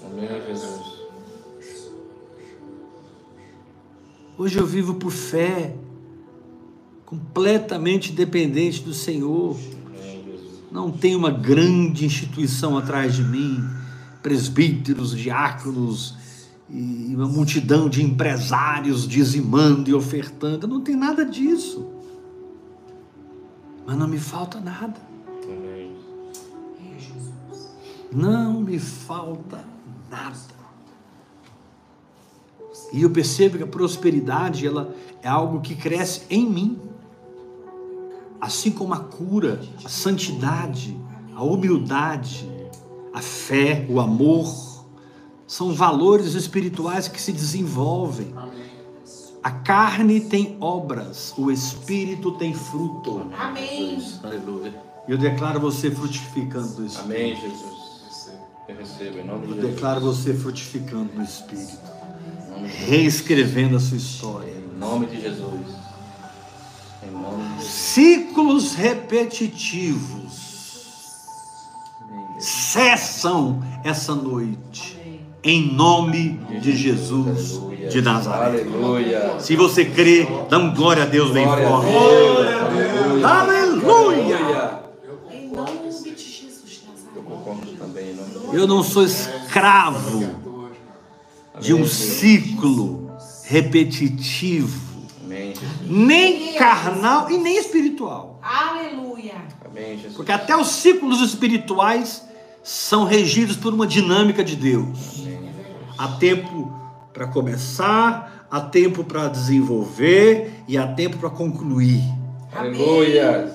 Amém, 0.05 0.29
Jesus. 0.47 0.97
Hoje 4.39 4.59
eu 4.59 4.67
vivo 4.67 4.95
por 4.95 5.11
fé, 5.11 5.75
completamente 7.05 8.13
dependente 8.13 8.83
do 8.83 8.93
Senhor. 8.93 9.57
Não 10.77 10.91
tem 10.93 11.17
uma 11.17 11.31
grande 11.31 12.05
instituição 12.05 12.77
atrás 12.77 13.15
de 13.15 13.25
mim, 13.25 13.67
presbíteros, 14.23 15.17
diáconos 15.17 16.15
e 16.69 17.15
uma 17.15 17.27
multidão 17.27 17.89
de 17.89 18.03
empresários 18.03 19.09
dizimando 19.09 19.89
e 19.89 19.95
ofertando. 19.95 20.69
Não 20.69 20.83
tem 20.83 20.95
nada 20.95 21.25
disso. 21.25 21.91
Mas 23.87 23.97
não 23.97 24.07
me 24.07 24.19
falta 24.19 24.61
nada. 24.61 25.01
Não 28.13 28.61
me 28.61 28.79
falta 28.79 29.65
nada. 30.11 30.37
E 32.93 33.01
eu 33.01 33.09
percebo 33.09 33.57
que 33.57 33.65
a 33.65 33.67
prosperidade 33.67 34.67
ela 34.67 34.95
é 35.23 35.29
algo 35.29 35.63
que 35.63 35.75
cresce 35.75 36.27
em 36.29 36.47
mim. 36.47 36.86
Assim 38.41 38.71
como 38.71 38.95
a 38.95 39.01
cura, 39.01 39.61
a 39.85 39.89
santidade, 39.89 40.99
a 41.35 41.43
humildade, 41.43 42.49
a 43.13 43.21
fé, 43.21 43.87
o 43.89 44.01
amor, 44.01 44.47
são 45.47 45.73
valores 45.73 46.35
espirituais 46.35 47.09
que 47.09 47.21
se 47.21 47.33
desenvolvem. 47.33 48.35
A 49.43 49.51
carne 49.51 50.21
tem 50.21 50.57
obras, 50.61 51.33
o 51.39 51.53
espírito 51.53 52.33
tem 52.33 52.53
fruto. 52.53 53.31
Amém. 53.39 54.03
Aleluia. 54.23 54.75
E 55.07 55.13
eu 55.13 55.19
declaro 55.19 55.61
você 55.61 55.91
frutificando 55.91 56.81
no 56.81 56.87
espírito. 56.87 57.05
Amém, 57.05 57.37
Jesus. 57.37 58.31
Eu 58.69 58.77
recebo 58.77 59.19
em 59.19 59.25
nome 59.25 59.47
de 59.47 59.53
Eu 59.53 59.55
Jesus. 59.57 59.75
declaro 59.75 60.01
você 60.01 60.35
frutificando 60.35 61.13
no 61.15 61.23
espírito. 61.23 61.79
Reescrevendo 62.65 63.77
a 63.77 63.81
sua 63.81 63.97
história. 63.97 64.51
Em 64.53 64.79
nome 64.79 65.07
de 65.07 65.21
Jesus. 65.21 65.61
Ciclos 67.61 68.75
repetitivos 68.75 70.37
cessam 72.39 73.63
essa 73.83 74.15
noite, 74.15 74.99
em 75.43 75.73
nome 75.73 76.39
de 76.61 76.77
Jesus 76.77 77.61
de 77.91 78.03
Nazaré. 78.03 78.61
Aleluia. 78.63 79.37
Se 79.39 79.57
você 79.57 79.85
crê, 79.85 80.27
dá 80.51 80.59
um 80.59 80.75
glória 80.75 81.05
a 81.05 81.07
Deus 81.07 81.31
bem 81.31 81.45
Glória 81.45 81.67
a 81.67 81.71
forte. 81.71 81.91
Deus. 81.93 83.25
Aleluia! 83.25 84.81
Em 85.31 85.49
nome 85.49 85.89
de 85.89 86.17
Jesus 86.17 86.71
de 86.71 86.81
Eu 87.17 87.23
Nazaré. 87.23 87.25
concordo 87.25 87.67
também 87.79 88.11
em 88.11 88.15
nome 88.15 88.29
de 88.29 88.35
Jesus. 88.35 88.55
Eu 88.55 88.67
não 88.67 88.83
sou 88.83 89.05
escravo 89.05 90.29
de 91.61 91.73
um 91.73 91.87
ciclo 91.87 93.11
repetitivo. 93.45 94.86
Nem 95.83 96.55
carnal 96.55 97.31
e 97.31 97.39
nem 97.39 97.57
espiritual. 97.57 98.41
Aleluia. 98.43 99.35
Amém, 99.65 99.97
Jesus. 99.97 100.15
Porque 100.15 100.33
até 100.33 100.57
os 100.57 100.69
ciclos 100.69 101.21
espirituais 101.21 102.23
são 102.63 103.05
regidos 103.05 103.57
por 103.57 103.73
uma 103.73 103.87
dinâmica 103.87 104.43
de 104.43 104.57
Deus. 104.57 105.27
Há 105.99 106.09
tempo 106.09 106.73
para 107.13 107.27
começar, 107.27 108.47
há 108.51 108.61
tempo 108.61 109.05
para 109.05 109.29
desenvolver 109.29 110.65
e 110.69 110.77
há 110.77 110.87
tempo 110.87 111.17
para 111.17 111.31
concluir. 111.31 112.03
Aleluia. 112.53 113.53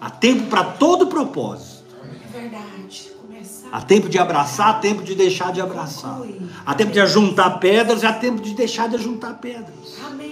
Há 0.00 0.10
tempo 0.10 0.48
para 0.48 0.64
todo 0.64 1.06
propósito. 1.06 1.84
É 2.02 2.40
verdade. 2.40 3.12
Começar. 3.20 3.68
Há 3.72 3.80
tempo 3.80 4.08
de 4.08 4.18
abraçar, 4.18 4.68
há 4.68 4.74
tempo 4.74 5.02
de 5.02 5.14
deixar 5.14 5.52
de 5.52 5.60
abraçar. 5.60 6.20
Há 6.66 6.74
tempo 6.74 6.92
de 6.92 7.00
ajuntar 7.00 7.58
pedras, 7.58 8.04
há 8.04 8.12
tempo 8.12 8.42
de 8.42 8.54
deixar 8.54 8.88
de 8.88 8.96
ajuntar 8.96 9.38
pedras. 9.38 9.98
Amém. 10.06 10.23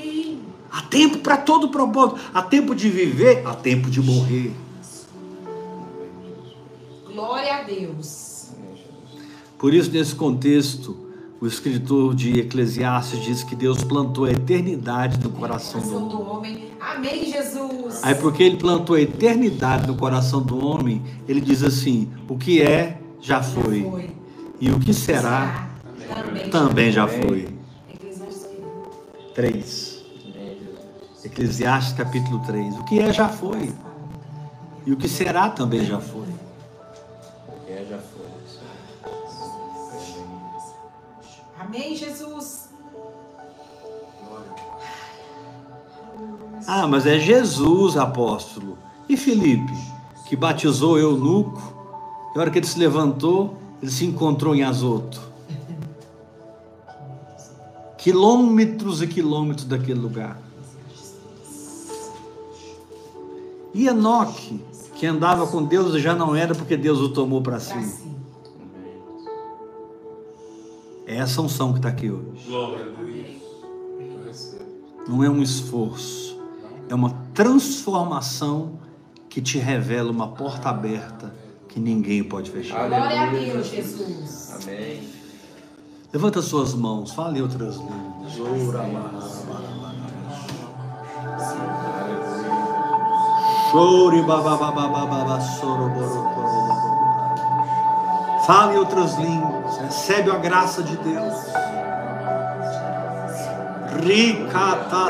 Há 0.73 0.81
tempo 0.83 1.18
para 1.18 1.37
todo 1.37 1.68
propósito. 1.68 2.20
Há 2.33 2.43
tempo 2.43 2.75
de 2.75 2.89
viver, 2.89 3.47
há 3.47 3.55
tempo 3.55 3.91
de 3.91 4.01
morrer. 4.01 4.53
Glória 7.12 7.57
a 7.57 7.62
Deus. 7.62 8.49
Por 9.59 9.75
isso, 9.75 9.91
nesse 9.93 10.14
contexto, 10.14 10.97
o 11.41 11.47
escritor 11.47 12.14
de 12.14 12.41
Eclesiastes 12.41 13.20
diz 13.23 13.43
que 13.45 13.55
Deus 13.55 13.85
plantou 13.85 14.25
a 14.25 14.31
eternidade 14.33 15.23
no 15.23 15.31
coração 15.31 15.81
do 15.81 15.95
homem. 15.97 16.09
do 16.09 16.23
homem. 16.23 16.68
Amém, 16.81 17.31
Jesus. 17.31 18.01
Aí, 18.03 18.14
porque 18.14 18.43
ele 18.43 18.57
plantou 18.57 18.97
a 18.97 19.01
eternidade 19.01 19.87
no 19.87 19.95
coração 19.95 20.41
do 20.43 20.64
homem, 20.64 21.03
ele 21.29 21.41
diz 21.41 21.62
assim: 21.62 22.11
o 22.29 22.37
que 22.39 22.61
é, 22.62 22.99
já 23.20 23.41
Já 23.41 23.43
foi. 23.43 24.11
E 24.61 24.70
o 24.70 24.79
que 24.81 24.93
será, 24.95 25.68
Também. 26.12 26.51
também 26.51 26.93
já 26.93 27.05
Amém. 27.05 27.23
foi. 27.23 27.49
Eclesiastes 27.95 28.47
que- 28.47 29.35
3. 29.35 29.91
Eclesiastes 31.25 31.93
capítulo 31.95 32.41
3. 32.41 32.79
O 32.79 32.85
que 32.85 32.99
é, 32.99 33.12
já 33.12 33.29
foi. 33.29 33.73
E 34.85 34.93
o 34.93 34.97
que 34.97 35.09
será, 35.09 35.49
também 35.49 35.85
já 35.85 36.01
foi. 36.01 36.27
O 37.49 37.66
que 37.66 37.73
é, 37.73 37.87
já 37.89 37.99
foi. 37.99 38.23
Amém, 41.61 41.95
Jesus. 41.95 42.68
Ah, 46.66 46.87
mas 46.89 47.07
é 47.07 47.18
Jesus, 47.18 47.97
apóstolo. 47.97 48.77
E 49.09 49.16
Felipe, 49.16 49.73
que 50.27 50.37
batizou 50.37 50.99
eunuco, 50.99 51.62
e 52.35 52.39
a 52.39 52.41
hora 52.41 52.51
que 52.51 52.59
ele 52.59 52.66
se 52.66 52.79
levantou, 52.79 53.57
ele 53.81 53.91
se 53.91 54.05
encontrou 54.05 54.55
em 54.55 54.64
Azoto. 54.64 55.20
Quilômetros 57.97 59.01
e 59.01 59.07
quilômetros 59.07 59.66
daquele 59.66 60.01
lugar. 60.01 60.37
E 63.75 63.87
Enoque, 63.89 64.62
que 64.95 65.07
andava 65.07 65.47
com 65.47 65.62
Deus, 65.62 66.01
já 66.01 66.14
não 66.14 66.37
era 66.37 66.55
porque 66.55 66.77
Deus 66.77 67.01
o 67.01 67.09
tomou 67.09 67.41
para 67.41 67.59
si. 67.59 68.12
É 71.07 71.16
essa 71.16 71.41
unção 71.43 71.73
que 71.73 71.79
está 71.79 71.89
aqui 71.89 72.11
hoje. 72.11 72.49
Não 75.09 75.25
é 75.25 75.29
um 75.29 75.43
esforço, 75.43 76.39
é 76.89 76.95
uma 76.95 77.11
transformação 77.35 78.79
que 79.29 79.41
te 79.41 79.59
revela 79.59 80.11
uma 80.11 80.29
porta 80.29 80.68
aberta 80.68 81.35
que 81.68 81.81
ninguém 81.81 82.23
pode 82.23 82.51
fechar. 82.51 82.87
Glória 82.89 83.23
a 83.23 83.31
Deus, 83.31 83.66
Jesus. 83.66 84.53
Amém. 84.62 85.09
Levanta 86.12 86.43
suas 86.43 86.75
mãos, 86.75 87.12
fale 87.12 87.41
outras 87.41 87.77
línguas. 87.77 88.39
Ora, 88.68 88.83
Chore. 93.73 94.23
Fale 98.47 98.77
outras 98.77 99.14
línguas, 99.14 99.79
recebe 99.79 100.31
a 100.31 100.37
graça 100.37 100.83
de 100.83 100.95
Deus. 100.99 101.35
Ricata. 104.05 105.07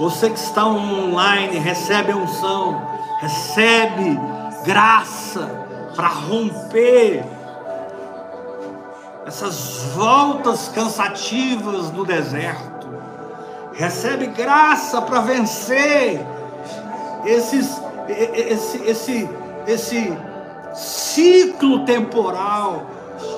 Você 0.00 0.30
que 0.30 0.38
está 0.38 0.66
online, 0.66 1.58
recebe 1.58 2.10
a 2.10 2.16
unção, 2.16 2.82
recebe 3.20 4.18
graça 4.64 5.48
para 5.94 6.08
romper 6.08 7.24
essas 9.24 9.84
voltas 9.94 10.68
cansativas 10.70 11.92
no 11.92 12.04
deserto. 12.04 12.77
Recebe 13.78 14.26
graça 14.26 15.00
para 15.00 15.20
vencer 15.20 16.20
esses, 17.24 17.80
esse, 18.08 18.82
esse, 18.82 19.28
esse 19.68 20.18
ciclo 20.74 21.84
temporal 21.84 22.84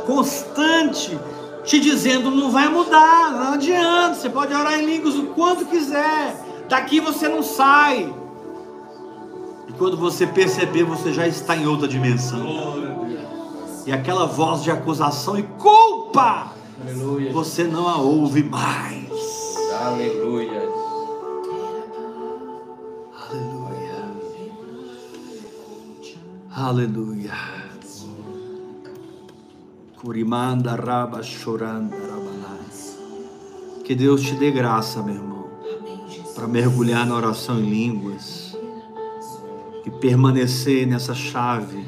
constante, 0.06 1.18
te 1.62 1.78
dizendo 1.78 2.30
não 2.30 2.50
vai 2.50 2.70
mudar, 2.70 3.32
não 3.32 3.52
adianta. 3.52 4.14
Você 4.14 4.30
pode 4.30 4.54
orar 4.54 4.80
em 4.80 4.86
línguas 4.86 5.14
o 5.16 5.26
quanto 5.26 5.66
quiser, 5.66 6.34
daqui 6.70 7.00
você 7.00 7.28
não 7.28 7.42
sai. 7.42 8.10
E 9.68 9.72
quando 9.74 9.98
você 9.98 10.26
perceber, 10.26 10.84
você 10.84 11.12
já 11.12 11.28
está 11.28 11.54
em 11.54 11.66
outra 11.66 11.86
dimensão. 11.86 12.80
E 13.84 13.92
aquela 13.92 14.24
voz 14.24 14.62
de 14.62 14.70
acusação 14.70 15.38
e 15.38 15.42
culpa, 15.42 16.46
você 17.30 17.64
não 17.64 17.86
a 17.86 17.98
ouve 17.98 18.42
mais. 18.42 19.09
Aleluia. 19.72 20.68
Aleluia. 23.30 24.10
Aleluia. 26.50 27.32
Curimanda 29.96 30.74
raba 30.74 31.22
choranda. 31.22 31.96
Que 33.84 33.94
Deus 33.94 34.22
te 34.22 34.34
dê 34.34 34.50
graça, 34.50 35.02
meu 35.02 35.14
irmão, 35.16 35.48
para 36.34 36.46
mergulhar 36.46 37.06
na 37.06 37.14
oração 37.16 37.58
em 37.58 37.68
línguas 37.68 38.56
e 39.84 39.90
permanecer 39.90 40.86
nessa 40.86 41.14
chave 41.14 41.84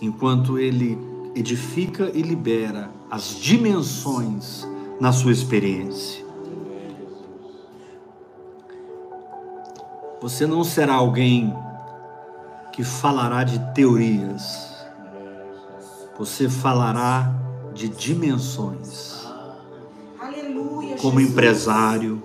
enquanto 0.00 0.58
Ele 0.58 0.98
edifica 1.34 2.10
e 2.14 2.22
libera 2.22 2.90
as 3.10 3.36
dimensões 3.40 4.66
na 5.00 5.12
sua 5.12 5.32
experiência. 5.32 6.23
Você 10.24 10.46
não 10.46 10.64
será 10.64 10.94
alguém 10.94 11.54
que 12.72 12.82
falará 12.82 13.44
de 13.44 13.58
teorias. 13.74 14.74
Você 16.18 16.48
falará 16.48 17.30
de 17.74 17.90
dimensões. 17.90 19.22
Como 20.98 21.20
empresário, 21.20 22.22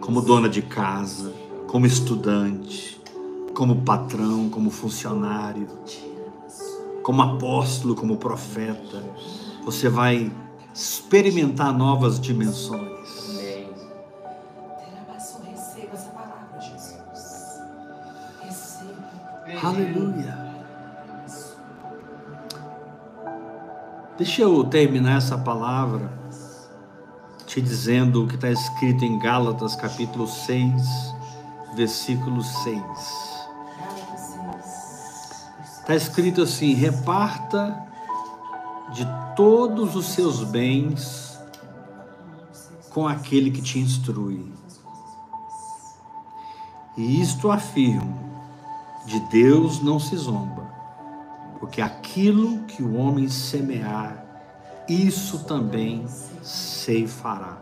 como 0.00 0.22
dona 0.22 0.48
de 0.48 0.62
casa, 0.62 1.30
como 1.66 1.84
estudante, 1.84 2.98
como 3.54 3.82
patrão, 3.82 4.48
como 4.48 4.70
funcionário, 4.70 5.68
como 7.02 7.20
apóstolo, 7.20 7.94
como 7.94 8.16
profeta. 8.16 9.04
Você 9.62 9.90
vai 9.90 10.32
experimentar 10.72 11.70
novas 11.76 12.18
dimensões. 12.18 12.93
Aleluia. 19.64 20.44
Deixa 24.18 24.42
eu 24.42 24.62
terminar 24.64 25.16
essa 25.16 25.38
palavra 25.38 26.12
te 27.46 27.62
dizendo 27.62 28.24
o 28.24 28.28
que 28.28 28.34
está 28.34 28.50
escrito 28.50 29.06
em 29.06 29.18
Gálatas 29.18 29.74
capítulo 29.74 30.28
6, 30.28 31.14
versículo 31.76 32.42
6. 32.42 32.82
Gálatas 33.78 34.64
6. 35.62 35.78
Está 35.78 35.94
escrito 35.94 36.42
assim: 36.42 36.74
reparta 36.74 37.74
de 38.92 39.06
todos 39.34 39.96
os 39.96 40.08
seus 40.08 40.44
bens 40.44 41.40
com 42.90 43.08
aquele 43.08 43.50
que 43.50 43.62
te 43.62 43.78
instrui. 43.78 44.52
E 46.98 47.22
isto 47.22 47.50
afirmo: 47.50 48.23
de 49.04 49.20
Deus 49.20 49.82
não 49.82 49.98
se 49.98 50.16
zomba, 50.16 50.62
porque 51.60 51.80
aquilo 51.80 52.60
que 52.64 52.82
o 52.82 52.96
homem 52.96 53.28
semear, 53.28 54.24
isso 54.88 55.40
também 55.44 56.06
ceifará. 56.42 57.58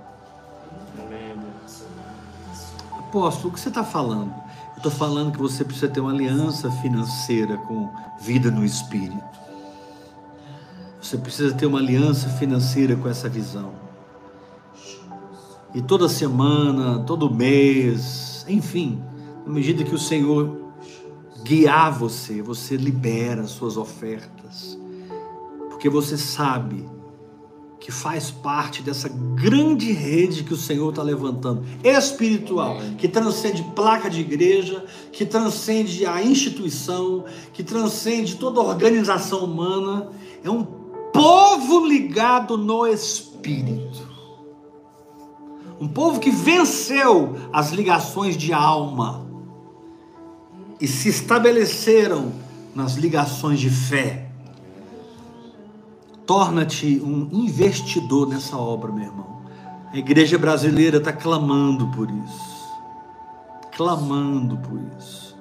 Apóstolo, 2.99 3.51
o 3.51 3.53
que 3.53 3.61
você 3.61 3.69
está 3.69 3.85
falando? 3.85 4.33
Eu 4.71 4.77
estou 4.79 4.91
falando 4.91 5.33
que 5.33 5.39
você 5.39 5.65
precisa 5.65 5.89
ter 5.89 6.01
uma 6.01 6.13
aliança 6.13 6.71
financeira 6.71 7.57
com 7.59 7.91
vida 8.21 8.51
no 8.51 8.65
espírito. 8.65 9.23
Você 11.01 11.19
precisa 11.19 11.55
ter 11.55 11.67
uma 11.67 11.79
aliança 11.79 12.29
financeira 12.31 12.97
com 12.97 13.09
essa 13.09 13.29
visão. 13.29 13.73
E 15.75 15.83
toda 15.83 16.09
semana, 16.09 17.01
todo 17.01 17.33
mês, 17.33 18.47
enfim, 18.49 19.03
na 19.45 19.53
medida 19.53 19.85
que 19.85 19.95
o 19.95 19.99
Senhor 19.99 20.72
guiar 21.43 21.93
você, 21.93 22.41
você 22.41 22.77
libera 22.77 23.47
suas 23.47 23.77
ofertas. 23.77 24.79
Porque 25.71 25.89
você 25.89 26.17
sabe 26.17 26.89
que 27.81 27.91
faz 27.91 28.31
parte 28.31 28.81
dessa 28.81 29.09
grande 29.09 29.91
rede 29.91 30.45
que 30.45 30.55
o 30.55 30.57
Senhor 30.57 30.91
está 30.91 31.03
levantando, 31.03 31.65
espiritual, 31.83 32.77
que 32.97 33.09
transcende 33.09 33.65
placa 33.75 34.09
de 34.09 34.21
igreja, 34.21 34.85
que 35.11 35.27
transcende 35.27 36.07
a 36.07 36.23
instituição, 36.23 37.25
que 37.53 37.65
transcende 37.65 38.37
toda 38.37 38.61
a 38.61 38.65
organização 38.65 39.45
humana. 39.45 40.11
É 40.45 40.49
um 40.51 40.63
povo 41.13 41.85
ligado 41.85 42.57
no 42.57 42.87
espírito. 42.87 44.09
Um 45.81 45.89
povo 45.89 46.21
que 46.21 46.31
venceu 46.31 47.35
as 47.53 47.73
ligações 47.73 48.37
de 48.37 48.53
alma 48.53 49.32
e 50.83 50.89
se 50.89 51.09
estabeleceram 51.09 52.33
nas 52.75 52.95
ligações 52.95 53.61
de 53.61 53.71
fé. 53.71 54.27
Torna-te 56.27 57.01
um 57.01 57.29
investidor 57.33 58.29
nessa 58.29 58.57
obra, 58.57 58.91
meu 58.91 59.05
irmão. 59.05 59.43
A 59.93 59.97
igreja 59.97 60.37
brasileira 60.37 60.97
está 60.97 61.13
clamando 61.13 61.87
por 61.93 62.11
isso. 62.11 62.69
Clamando 63.77 64.57
por 64.57 64.81
isso. 64.99 65.37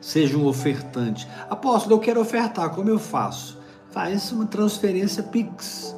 Seja 0.00 0.38
um 0.38 0.46
ofertante. 0.46 1.28
Apóstolo, 1.50 1.96
eu 1.96 2.00
quero 2.00 2.18
ofertar, 2.18 2.70
como 2.70 2.88
eu 2.88 2.98
faço? 2.98 3.58
Faz 3.90 4.32
uma 4.32 4.46
transferência 4.46 5.22
Pix 5.22 5.94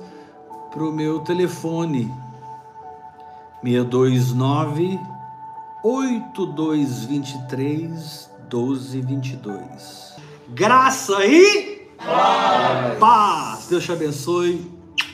para 0.73 0.83
o 0.83 0.91
meu 0.91 1.21
telefone. 1.21 2.13
629 3.63 4.99
8223 5.85 8.28
1222. 8.53 10.17
Graça 10.49 11.25
e 11.27 11.89
paz. 12.99 13.67
Deus 13.69 13.85
te 13.85 13.93
abençoe. 13.93 14.71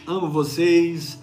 Amo 0.07 0.31
vocês. 0.31 1.19